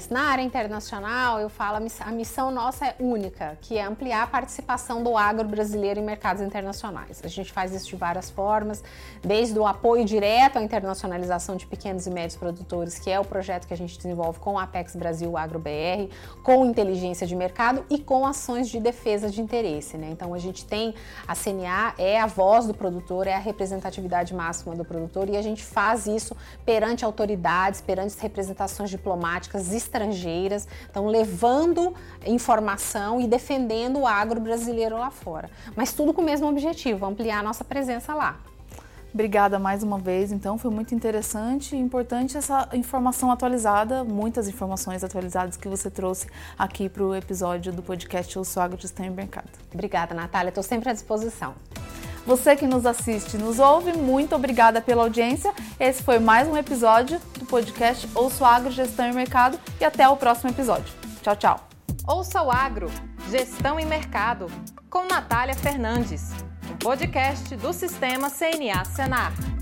Na 0.09 0.31
área 0.31 0.41
internacional, 0.41 1.39
eu 1.39 1.47
falo, 1.47 1.77
a 1.77 2.11
missão 2.11 2.49
nossa 2.49 2.87
é 2.87 2.95
única, 2.99 3.55
que 3.61 3.77
é 3.77 3.83
ampliar 3.83 4.23
a 4.23 4.27
participação 4.27 5.03
do 5.03 5.15
agro 5.15 5.47
brasileiro 5.47 5.99
em 5.99 6.03
mercados 6.03 6.41
internacionais. 6.41 7.21
A 7.23 7.27
gente 7.27 7.53
faz 7.53 7.71
isso 7.71 7.89
de 7.89 7.95
várias 7.95 8.31
formas, 8.31 8.83
desde 9.23 9.59
o 9.59 9.67
apoio 9.67 10.03
direto 10.03 10.57
à 10.57 10.63
internacionalização 10.63 11.55
de 11.55 11.67
pequenos 11.67 12.07
e 12.07 12.09
médios 12.09 12.35
produtores, 12.35 12.97
que 12.97 13.11
é 13.11 13.19
o 13.19 13.23
projeto 13.23 13.67
que 13.67 13.75
a 13.75 13.77
gente 13.77 13.95
desenvolve 13.95 14.39
com 14.39 14.57
a 14.57 14.63
Apex 14.63 14.95
Brasil 14.95 15.37
Agro 15.37 15.59
BR, 15.59 16.11
com 16.41 16.65
inteligência 16.65 17.27
de 17.27 17.35
mercado 17.35 17.85
e 17.87 17.99
com 17.99 18.25
ações 18.25 18.69
de 18.69 18.79
defesa 18.79 19.29
de 19.29 19.39
interesse. 19.39 19.97
Né? 19.97 20.09
Então 20.09 20.33
a 20.33 20.39
gente 20.39 20.65
tem 20.65 20.95
a 21.27 21.35
CNA, 21.35 21.93
é 21.99 22.19
a 22.19 22.25
voz 22.25 22.65
do 22.65 22.73
produtor, 22.73 23.27
é 23.27 23.35
a 23.35 23.39
representatividade 23.39 24.33
máxima 24.33 24.75
do 24.75 24.83
produtor 24.83 25.29
e 25.29 25.37
a 25.37 25.43
gente 25.43 25.63
faz 25.63 26.07
isso 26.07 26.35
perante 26.65 27.05
autoridades, 27.05 27.81
perante 27.81 28.19
representações 28.19 28.89
diplomáticas 28.89 29.74
estrangeiras, 29.75 30.67
estão 30.85 31.07
levando 31.07 31.93
informação 32.25 33.21
e 33.21 33.27
defendendo 33.27 33.99
o 33.99 34.07
agro 34.07 34.39
brasileiro 34.39 34.97
lá 34.97 35.11
fora. 35.11 35.49
Mas 35.75 35.93
tudo 35.93 36.13
com 36.13 36.21
o 36.21 36.25
mesmo 36.25 36.47
objetivo, 36.47 37.05
ampliar 37.05 37.39
a 37.39 37.43
nossa 37.43 37.63
presença 37.63 38.13
lá. 38.13 38.39
Obrigada 39.15 39.57
mais 39.57 39.81
uma 39.81 39.97
vez, 39.97 40.33
então 40.33 40.57
foi 40.57 40.69
muito 40.69 40.93
interessante 40.93 41.73
e 41.73 41.79
importante 41.79 42.37
essa 42.37 42.67
informação 42.73 43.31
atualizada, 43.31 44.03
muitas 44.03 44.49
informações 44.49 45.05
atualizadas 45.05 45.55
que 45.55 45.69
você 45.69 45.89
trouxe 45.89 46.27
aqui 46.59 46.89
para 46.89 47.01
o 47.01 47.15
episódio 47.15 47.71
do 47.71 47.81
podcast 47.81 48.37
O 48.37 48.43
Sou 48.43 48.61
Agrogestão 48.61 49.05
em 49.05 49.09
Mercado. 49.09 49.47
Obrigada, 49.73 50.13
Natália, 50.13 50.49
estou 50.49 50.61
sempre 50.61 50.89
à 50.89 50.93
disposição. 50.93 51.55
Você 52.25 52.55
que 52.55 52.65
nos 52.65 52.87
assiste 52.87 53.37
nos 53.37 53.59
ouve, 53.59 53.93
muito 53.93 54.35
obrigada 54.35 54.81
pela 54.81 55.03
audiência. 55.03 55.53
Esse 55.79 56.01
foi 56.01 56.17
mais 56.17 56.47
um 56.47 56.57
episódio 56.57 57.19
do 57.37 57.45
podcast 57.45 58.09
Ouço 58.15 58.43
Agro, 58.43 58.71
Gestão 58.71 59.07
e 59.07 59.13
Mercado 59.13 59.59
e 59.79 59.85
até 59.85 60.09
o 60.09 60.17
próximo 60.17 60.49
episódio. 60.49 60.91
Tchau, 61.21 61.35
tchau. 61.35 61.67
Ouça 62.07 62.41
o 62.41 62.51
Agro, 62.51 62.89
Gestão 63.29 63.79
e 63.79 63.85
Mercado, 63.85 64.47
com 64.89 65.05
Natália 65.07 65.55
Fernandes, 65.55 66.31
um 66.71 66.77
podcast 66.77 67.55
do 67.57 67.71
Sistema 67.71 68.29
CNA 68.29 68.83
Senar. 68.85 69.54